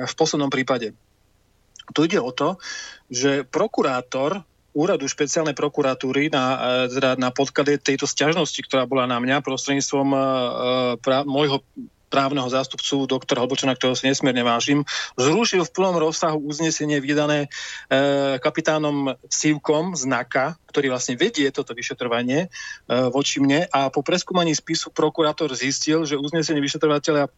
[0.00, 0.96] v poslednom prípade.
[1.92, 2.56] Tu ide o to,
[3.12, 4.40] že prokurátor
[4.74, 6.44] úradu špeciálnej prokuratúry na,
[6.84, 10.20] e, teda na podklade tejto sťažnosti, ktorá bola na mňa prostredníctvom uh,
[10.98, 11.62] pra, môjho
[12.14, 14.86] právneho zástupcu doktora Hlbočana, ktorého si nesmierne vážim,
[15.18, 17.50] zrušil v plnom rozsahu uznesenie vydané
[17.90, 22.48] e, kapitánom Sivkom z NAKA, ktorý vlastne vedie toto vyšetrovanie e,
[23.10, 23.66] voči mne.
[23.74, 27.34] A po preskúmaní spisu prokurátor zistil, že uznesenie vyšetrovateľa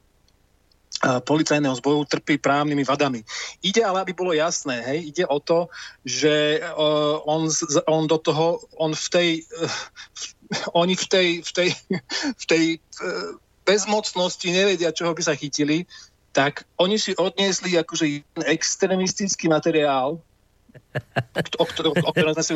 [1.07, 3.23] policajného zboju trpí právnymi vadami.
[3.63, 5.71] Ide ale, aby bolo jasné, hej, ide o to,
[6.03, 7.47] že uh, on,
[7.87, 9.29] on do toho, on v tej,
[9.63, 9.71] uh,
[10.83, 11.69] oni v tej, v tej,
[12.35, 12.65] v tej
[13.03, 15.87] uh, bezmocnosti nevedia, čoho by sa chytili,
[16.37, 20.21] tak oni si odniesli akože jeden extremistický materiál,
[21.59, 22.55] o, ktorom, o ktorom sme si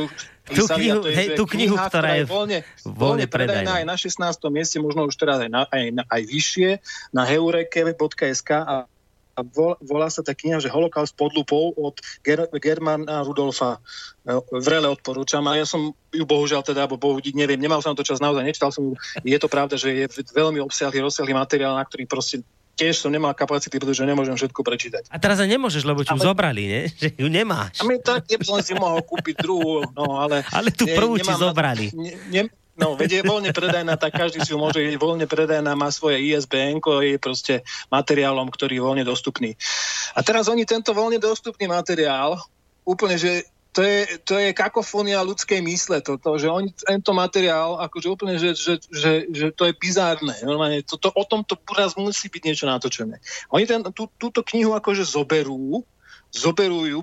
[0.51, 4.21] tú knihu, je, hej, tú knihu, kniha, ktorá je voľne, voľne predajná aj na 16.
[4.53, 6.71] mieste, možno už teraz aj, na, aj, na, aj vyššie,
[7.13, 8.91] na heureke.sk a
[9.39, 9.47] a
[9.81, 13.81] volá sa tá kniha, že Holokaust pod lupou od Ger- Germana Rudolfa.
[14.27, 18.05] E, vrele odporúčam a ja som ju bohužiaľ teda, alebo bohu, neviem, nemal som to
[18.05, 18.95] čas naozaj, nečítal som ju.
[19.25, 20.07] Je to pravda, že je
[20.37, 22.45] veľmi obsiahly, rozsiahly materiál, na ktorý proste
[22.79, 25.03] tiež som nemal kapacity, pretože nemôžem všetko prečítať.
[25.13, 26.83] A teraz aj nemôžeš, lebo ti ju zobrali, nie?
[27.01, 27.81] Že ju nemáš.
[27.81, 30.43] A my tak, som si mohol kúpiť druhú, no ale...
[30.51, 31.93] Ale tú prvú ti zobrali.
[31.93, 32.43] Ne, ne,
[32.81, 36.17] No, veď je voľne predajná, tak každý si ju môže, je voľne predajná, má svoje
[36.33, 37.55] ISBN, je proste
[37.93, 39.53] materiálom, ktorý je voľne dostupný.
[40.17, 42.41] A teraz oni tento voľne dostupný materiál,
[42.89, 48.09] úplne, že to je, to je kakofónia ľudskej mysle, toto, že oni tento materiál, akože
[48.11, 50.35] úplne, že, že, že, že to je bizárne.
[50.43, 53.23] Normálne, to, to, o tomto raz musí byť niečo natočené.
[53.55, 55.87] Oni ten, tú, túto knihu akože zoberú,
[56.91, 57.01] ju,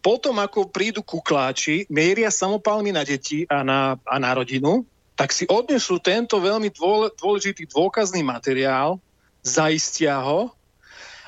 [0.00, 4.86] potom ako prídu kukláči, mieria samopalmi na deti a na, a na rodinu,
[5.18, 6.72] tak si odnesú tento veľmi
[7.18, 8.96] dôležitý dôkazný materiál,
[9.44, 10.54] zaistia ho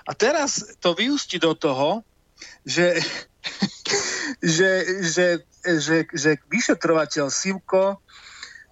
[0.09, 2.01] a teraz to vyústi do toho,
[2.65, 2.97] že
[4.43, 4.71] že,
[5.03, 5.27] že,
[5.63, 8.03] že, že vyšetrovateľ Sivko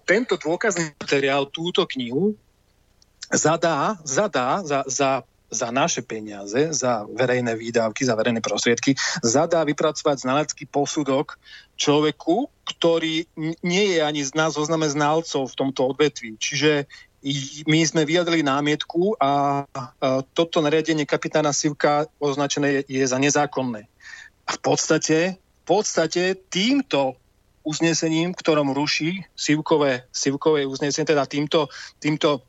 [0.05, 2.35] tento dôkazný materiál, túto knihu,
[3.31, 10.23] zadá, zadá za, za, za naše peniaze, za verejné výdavky, za verejné prostriedky, zadá vypracovať
[10.23, 11.39] znalecký posudok
[11.79, 13.27] človeku, ktorý
[13.63, 16.35] nie je ani z nás zozname znalcov v tomto odvetví.
[16.39, 16.87] Čiže
[17.69, 19.63] my sme vyjadrili námietku a
[20.33, 23.85] toto nariadenie kapitána Sivka označené je za nezákonné.
[24.51, 27.21] V podstate v podstate týmto
[27.61, 31.69] uznesením, ktorom ruší Sivkové, Sivkové uznesenie, teda týmto,
[32.01, 32.41] týmto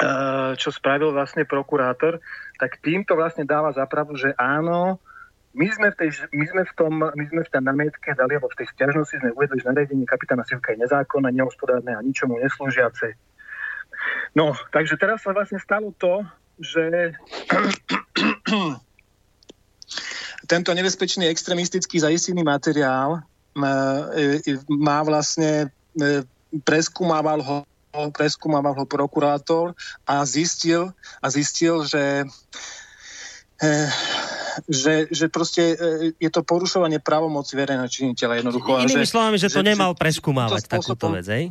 [0.00, 2.24] uh, čo spravil vlastne prokurátor,
[2.56, 4.96] tak týmto vlastne dáva zapravu, že áno,
[5.52, 8.50] my sme v, tej, my sme v tom, my sme v tej namietke dali, alebo
[8.50, 13.14] v tej stiažnosti sme uvedli, že nariadenie kapitána Sivka je nezákonné, nehospodárne a ničomu neslúžiace.
[14.34, 16.26] No, takže teraz sa vlastne stalo to,
[16.58, 17.14] že
[20.46, 23.20] tento nebezpečný extremistický zaistený materiál e,
[24.44, 26.24] e, má vlastne, e,
[26.64, 27.58] preskúmával ho
[27.94, 29.70] preskúmával ho prokurátor
[30.02, 30.90] a zistil,
[31.22, 32.26] a zistil že,
[34.66, 35.78] že, že proste
[36.18, 38.82] je to porušovanie právomoci verejného činiteľa jednoducho.
[38.82, 41.44] Inými že, slovami, že to že, nemal preskúmavať takúto vec, hej?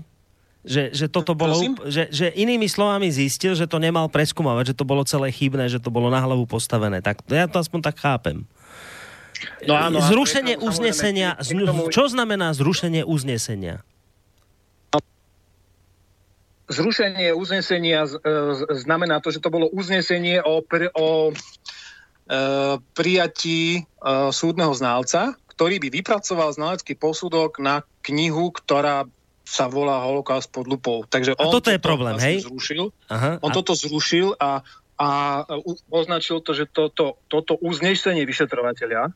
[0.67, 1.55] Že, že toto bolo,
[1.87, 5.79] že, že inými slovami zistil, že to nemal preskúmavať, že to bolo celé chybné, že
[5.79, 6.99] to bolo na hlavu postavené.
[6.99, 8.43] Tak ja to aspoň tak chápem.
[9.67, 11.89] No áno, zrušenie áno, uznesenia, tomu...
[11.89, 13.83] čo znamená zrušenie uznesenia?
[16.71, 18.09] Zrušenie uznesenia e,
[18.71, 20.63] znamená to, že to bolo uznesenie o,
[20.95, 21.33] o e,
[22.95, 23.81] prijatí e,
[24.31, 29.05] súdneho ználca, ktorý by vypracoval znalecký posudok na knihu, ktorá
[29.43, 31.03] sa volá Holokaust pod lupou.
[31.05, 32.47] Takže on a toto je problém, vlastne hej?
[32.47, 32.83] Zrušil.
[33.11, 33.55] Aha, on a...
[33.55, 34.63] toto zrušil a,
[34.97, 35.09] a
[35.91, 39.11] označil to, že toto, toto uznesenie vyšetrovateľa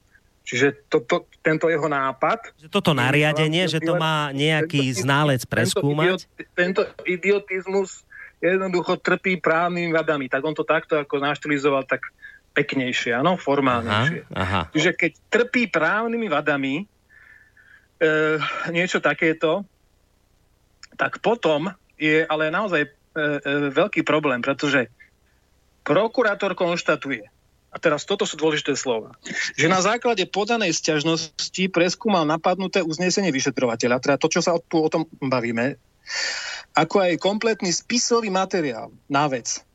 [0.47, 2.55] Čiže to, to, tento jeho nápad...
[2.55, 6.23] Že toto nariadenie, že to má nejaký tento, ználec preskúmať?
[6.23, 8.07] Tento, tento idiotizmus
[8.39, 10.31] jednoducho trpí právnymi vadami.
[10.31, 12.15] Tak on to takto ako naštilizoval tak
[12.55, 14.31] peknejšie, áno, formálnejšie.
[14.31, 14.61] Aha, aha.
[14.71, 16.83] Čiže keď trpí právnymi vadami e,
[18.71, 19.67] niečo takéto,
[20.95, 21.69] tak potom
[21.99, 23.29] je ale naozaj e, e,
[23.75, 24.89] veľký problém, pretože
[25.85, 27.29] prokurátor konštatuje,
[27.67, 29.11] a teraz toto sú dôležité slova,
[29.59, 35.03] že na základe podanej sťažnosti preskúmal napadnuté uznesenie vyšetrovateľa, teda to, čo sa o tom
[35.19, 35.75] bavíme,
[36.77, 39.65] ako aj kompletný spisový materiál na vec.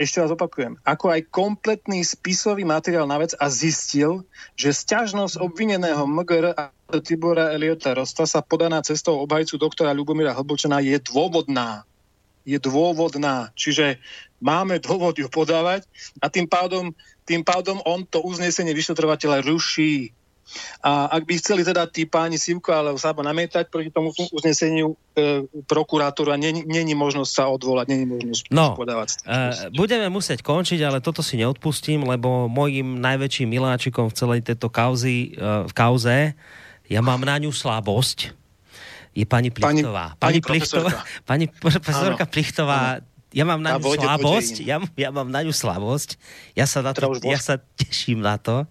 [0.00, 0.80] Ešte raz opakujem.
[0.88, 4.24] Ako aj kompletný spisový materiál na vec a zistil,
[4.56, 6.72] že sťažnosť obvineného MGR a
[7.04, 11.84] Tibora Eliota Rosta sa podaná cestou obhajcu doktora Ľubomíra Hlbočana je dôvodná.
[12.48, 13.52] Je dôvodná.
[13.52, 14.00] Čiže
[14.42, 15.86] máme dôvod ju podávať
[16.18, 16.90] a tým pádom
[17.22, 20.10] tým pádom on to uznesenie vyšetrovateľa ruší.
[20.84, 25.48] A ak by chceli teda tí páni Sivko alebo Sabo namietať proti tomu uzneseniu e,
[25.64, 29.22] prokurátora, není možnosť sa odvolať, není možnosť no, podávať.
[29.24, 34.68] E, budeme musieť končiť, ale toto si neodpustím, lebo môjim najväčším miláčikom v celej tejto
[34.68, 36.36] kauzi, e, v kauze,
[36.90, 38.36] ja mám na ňu slabosť,
[39.16, 40.18] je pani Plichtová.
[40.20, 40.92] Pani, pani, pani Plichtová,
[41.30, 43.00] pani profesorka Plichtová
[43.32, 46.20] ja mám na ňu slabosť, ja, ja mám na ňu slabosť,
[46.56, 48.68] ja sa, na to, ja sa teším na to.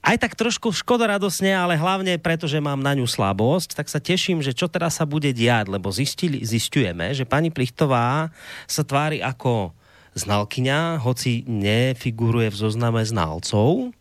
[0.00, 4.40] Aj tak trošku škodoradosne, ale hlavne preto, že mám na ňu slabosť, tak sa teším,
[4.40, 8.32] že čo teraz sa bude diať, lebo zistili, zistujeme, že pani Plichtová
[8.64, 9.76] sa tvári ako
[10.16, 13.92] znalkyňa, hoci nefiguruje v zozname znalcov.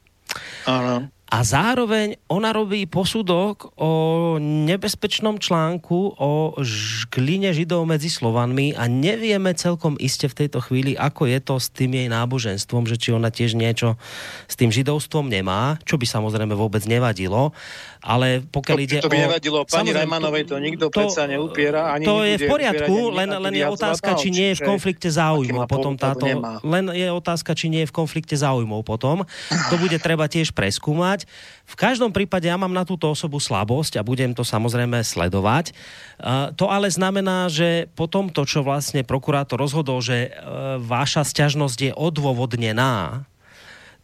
[0.64, 3.92] Áno a zároveň ona robí posudok o
[4.42, 11.30] nebezpečnom článku o žkline židov medzi Slovanmi a nevieme celkom iste v tejto chvíli, ako
[11.30, 14.02] je to s tým jej náboženstvom, že či ona tiež niečo
[14.50, 17.54] s tým židovstvom nemá, čo by samozrejme vôbec nevadilo,
[18.02, 19.24] ale pokiaľ to, ide to by o...
[19.30, 21.94] nevadilo, pani Rajmanovej to nikto to, predsa neupiera.
[21.94, 25.70] Ani to je v poriadku, len, len je otázka, či nie je v konflikte záujmov
[25.70, 26.26] potom táto,
[26.66, 29.22] len je otázka, či nie je v konflikte záujmov potom.
[29.70, 31.68] To bude treba tiež preskúmať sledovať.
[31.70, 35.78] V každom prípade ja mám na túto osobu slabosť a budem to samozrejme sledovať.
[36.58, 40.30] To ale znamená, že potom to, čo vlastne prokurátor rozhodol, že e,
[40.82, 43.24] váša sťažnosť je odôvodnená,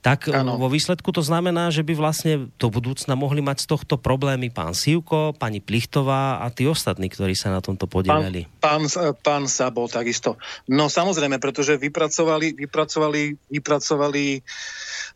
[0.06, 0.62] tak ano.
[0.62, 4.78] vo výsledku to znamená, že by vlastne do budúcna mohli mať z tohto problémy pán
[4.78, 8.46] Sivko, pani Plichtová a tí ostatní, ktorí sa na tomto podielali.
[8.62, 10.38] Pán, pán, pán Sabo takisto.
[10.70, 14.46] No samozrejme, pretože vypracovali, vypracovali, vypracovali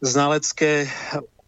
[0.02, 0.90] znalecké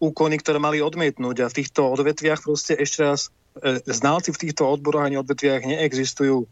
[0.02, 1.46] úkony, ktoré mali odmietnúť.
[1.46, 3.30] A v týchto odvetviach proste ešte raz,
[3.62, 6.50] e, znalci v týchto odboroch ani odvetviach neexistujú.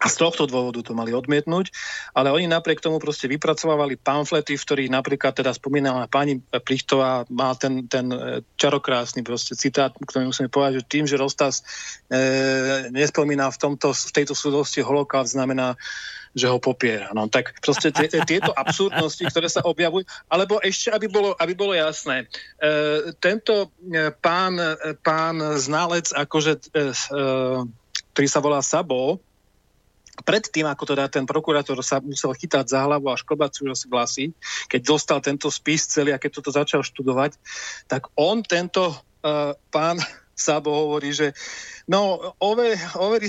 [0.00, 1.68] A z tohto dôvodu to mali odmietnúť,
[2.16, 7.52] ale oni napriek tomu proste vypracovávali pamflety, v ktorých napríklad teda spomínala pani Plichtová, má
[7.52, 11.60] ten, ten e, čarokrásny proste citát, ktorý musíme povedať, že tým, že Rostas
[12.08, 15.76] e, nespomína v, tomto, v tejto súdosti holokaust, znamená,
[16.30, 17.10] že ho popiera.
[17.10, 21.74] No tak proste t- tieto absurdnosti, ktoré sa objavujú, alebo ešte, aby bolo, aby bolo
[21.74, 22.30] jasné,
[22.62, 27.24] e, tento e, pán, e, pán znalec, akože, e, e,
[28.14, 29.18] ktorý sa volá Sabo,
[30.22, 34.24] predtým, ako teda ten prokurátor sa musel chytať za hlavu a šklbať si vlasy,
[34.68, 37.40] keď dostal tento spis celý a keď toto začal študovať,
[37.88, 39.96] tak on tento uh, pán
[40.40, 41.36] Sabo hovorí, že
[41.84, 43.28] no, over, overí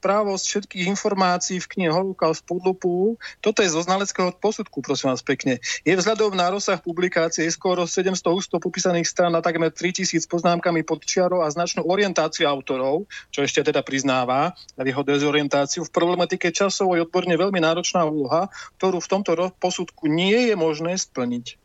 [0.00, 3.20] právosť všetkých informácií v knihe Holocaust pod lupu.
[3.44, 5.60] Toto je zo znaleckého posudku, prosím vás pekne.
[5.84, 11.04] Je vzhľadom na rozsah publikácie skoro 700 ústov popísaných stran na takmer 3000 poznámkami pod
[11.04, 15.84] čiarou a značnú orientáciu autorov, čo ešte teda priznáva jeho dezorientáciu.
[15.84, 18.48] V problematike časov je odborne veľmi náročná úloha,
[18.80, 21.60] ktorú v tomto posudku nie je možné splniť.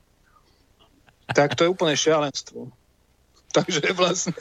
[1.32, 2.83] Tak to je úplne šialenstvo.
[3.58, 4.34] Takže vlastne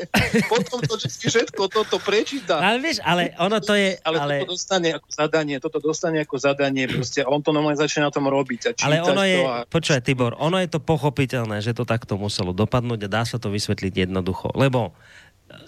[0.49, 2.57] potom to vždy všetko toto prečíta.
[2.65, 4.01] Ale vieš, ale ono to je...
[4.01, 4.35] Ale, ale...
[4.41, 8.25] toto dostane ako zadanie, toto dostane ako zadanie, proste on to normálne začne na tom
[8.25, 8.73] robiť.
[8.73, 9.69] A ale ono je, a...
[9.69, 13.53] počúaj Tibor, ono je to pochopiteľné, že to takto muselo dopadnúť a dá sa to
[13.53, 14.97] vysvetliť jednoducho, lebo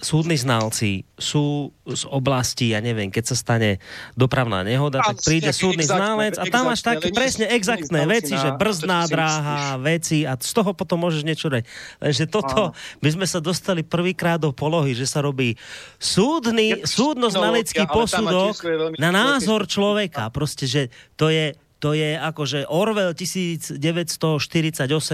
[0.00, 3.70] súdni znalci sú z oblasti, ja neviem, keď sa stane
[4.16, 9.08] dopravná nehoda, tak príde súdny znalec a tam máš také presne exaktné veci, že brzdná
[9.08, 11.64] dráha, veci a z toho potom môžeš niečo dať.
[12.00, 12.72] Takže toto,
[13.04, 15.56] my sme sa dostali prvýkrát do polohy, že sa robí
[15.96, 18.56] súdny, súdno-znalecký posudok
[19.00, 20.28] na názor človeka.
[20.32, 20.82] Proste, že
[21.16, 23.76] to je to je akože Orwell 1948,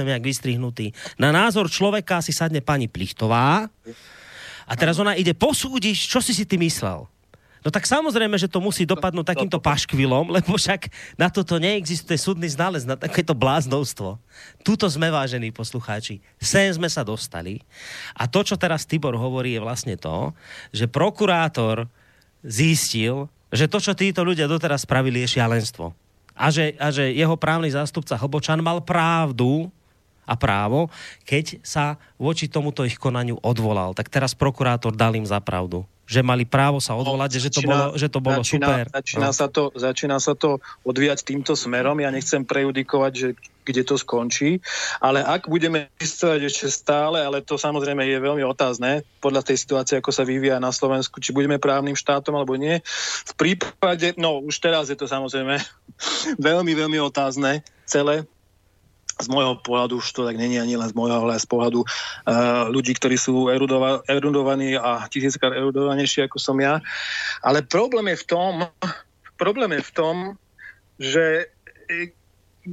[0.06, 0.94] jak vystrihnutý.
[1.18, 3.66] Na názor človeka si sadne pani Plichtová,
[4.70, 7.10] a teraz ona ide posúdiť, čo si si ty myslel.
[7.60, 10.88] No tak samozrejme, že to musí dopadnúť takýmto paškvilom, lebo však
[11.20, 14.16] na toto neexistuje súdny znález, na takéto bláznovstvo.
[14.64, 17.60] Tuto sme, vážení poslucháči, sem sme sa dostali.
[18.16, 20.32] A to, čo teraz Tibor hovorí, je vlastne to,
[20.72, 21.84] že prokurátor
[22.40, 25.92] zistil, že to, čo títo ľudia doteraz spravili, je šialenstvo.
[26.32, 29.68] A že, a že jeho právny zástupca Hlbočan mal pravdu,
[30.30, 30.86] a právo,
[31.26, 33.98] keď sa voči tomuto ich konaniu odvolal.
[33.98, 37.62] Tak teraz prokurátor dal im za pravdu že mali právo sa odvolať, no, že, to
[37.62, 38.84] bolo, že to bolo začína, super.
[38.90, 39.36] Začína, no.
[39.38, 42.02] sa to, začína sa to odvíjať týmto smerom.
[42.02, 43.28] Ja nechcem prejudikovať, že
[43.62, 44.58] kde to skončí,
[44.98, 50.02] ale ak budeme existovať ešte stále, ale to samozrejme je veľmi otázne podľa tej situácie,
[50.02, 52.82] ako sa vyvíja na Slovensku, či budeme právnym štátom alebo nie.
[53.30, 55.62] V prípade, no už teraz je to samozrejme
[56.50, 58.26] veľmi, veľmi otázne celé,
[59.20, 62.66] z môjho pohľadu už to tak není ani len z môjho, ale z pohľadu uh,
[62.72, 66.80] ľudí, ktorí sú erudova- erudovaní a tisíckrát erudovanejší ako som ja.
[67.44, 68.52] Ale problém je v tom,
[69.36, 70.16] problém je v tom,
[71.00, 71.24] že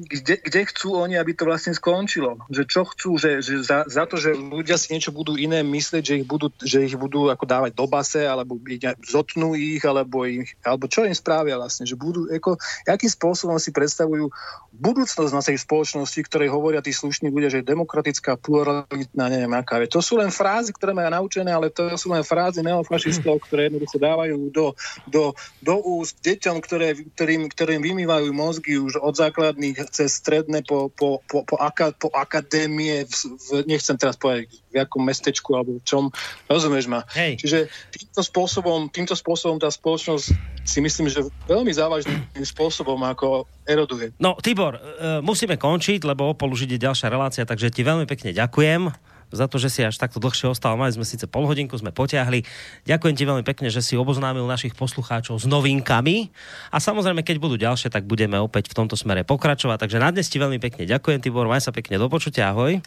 [0.06, 2.38] kde, kde chcú oni, aby to vlastne skončilo.
[2.54, 6.04] Že čo chcú, že, že za, za to, že ľudia si niečo budú iné myslieť,
[6.04, 8.62] že ich budú, že ich budú ako dávať do base, alebo
[9.02, 11.90] zotnú ich, alebo, ich, alebo čo im správia vlastne.
[11.90, 14.30] Že budú, ako, akým spôsobom si predstavujú
[14.78, 19.82] budúcnosť na tej spoločnosti, ktorej hovoria tí slušní ľudia, že je demokratická, pluralitná, neviem aká.
[19.90, 23.98] To sú len frázy, ktoré majú naučené, ale to sú len frázy neofašistov, ktoré jednoducho
[23.98, 24.78] dávajú do,
[25.10, 25.34] do,
[25.66, 31.24] do úst deťom, ktoré, ktorým, ktorým vymývajú mozgy už od základných cez stredné po, po,
[31.26, 35.84] po, po, aka, po akadémie, v, v, nechcem teraz povedať v akom mestečku alebo v
[35.88, 36.04] čom,
[36.48, 37.08] rozumieš ma.
[37.16, 37.42] Hej.
[37.42, 37.60] Čiže
[37.92, 40.26] týmto spôsobom, týmto spôsobom tá spoločnosť
[40.68, 44.12] si myslím, že veľmi závažným spôsobom ako eroduje.
[44.20, 48.04] No, Tibor, e, musíme končiť, lebo o pol už ide ďalšia relácia, takže ti veľmi
[48.04, 48.92] pekne ďakujem
[49.32, 50.80] za to, že si až takto dlhšie ostal.
[50.80, 52.44] Mali sme síce pol hodinku, sme potiahli.
[52.88, 56.32] Ďakujem ti veľmi pekne, že si oboznámil našich poslucháčov s novinkami.
[56.72, 59.88] A samozrejme, keď budú ďalšie, tak budeme opäť v tomto smere pokračovať.
[59.88, 61.48] Takže na dnes ti veľmi pekne ďakujem, Tibor.
[61.52, 62.56] Maj sa pekne do počutia.
[62.56, 62.80] Ahoj.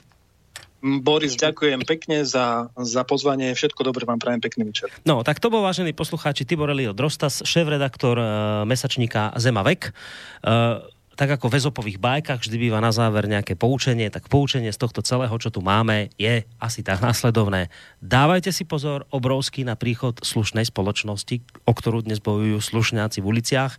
[0.81, 3.53] Boris, ďakujem pekne za, za pozvanie.
[3.53, 4.89] Všetko dobré vám prajem, pekný večer.
[5.05, 8.27] No, tak to bol vážený poslucháči Tibor Elio Drostas, šéf-redaktor uh,
[8.65, 9.93] mesačníka Zemavek.
[10.41, 10.81] Uh,
[11.21, 15.05] tak ako v ezopových bajkách vždy býva na záver nejaké poučenie, tak poučenie z tohto
[15.05, 17.69] celého, čo tu máme, je asi tak následovné.
[18.01, 23.77] Dávajte si pozor obrovský na príchod slušnej spoločnosti, o ktorú dnes bojujú slušňáci v uliciach.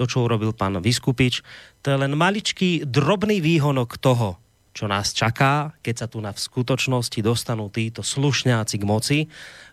[0.00, 1.44] To, čo urobil pán Vyskupič,
[1.84, 4.40] to je len maličký, drobný výhonok toho,
[4.72, 9.18] čo nás čaká, keď sa tu na v skutočnosti dostanú títo slušňáci k moci.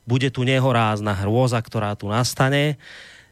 [0.03, 2.76] Bude tu nehorázna hrôza, ktorá tu nastane,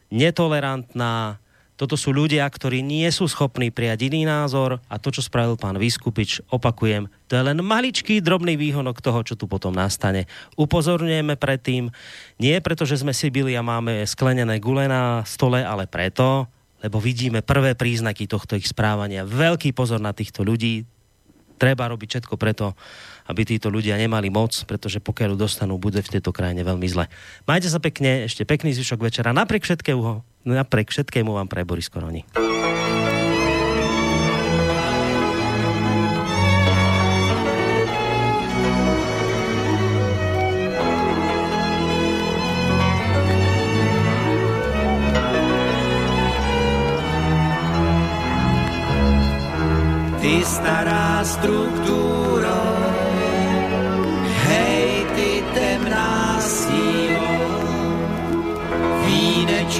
[0.08, 1.43] netolerantná,
[1.74, 5.74] toto sú ľudia, ktorí nie sú schopní prijať iný názor a to, čo spravil pán
[5.74, 10.30] Vyskupič, opakujem, to je len maličký drobný výhonok toho, čo tu potom nastane.
[10.54, 11.90] Upozorňujeme predtým,
[12.38, 16.46] nie preto, že sme si byli a máme sklenené gule na stole, ale preto,
[16.78, 19.26] lebo vidíme prvé príznaky tohto ich správania.
[19.26, 20.86] Veľký pozor na týchto ľudí,
[21.58, 22.78] treba robiť všetko preto,
[23.30, 27.10] aby títo ľudia nemali moc, pretože pokiaľ dostanú, bude v tejto krajine veľmi zle.
[27.48, 29.32] Majte sa pekne, ešte pekný zvyšok večera.
[29.32, 32.24] Napriek všetkému, napriek všetkému vám pre Boris Koroni.
[50.24, 52.03] Ty stará struktúra,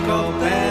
[0.07, 0.64] go back.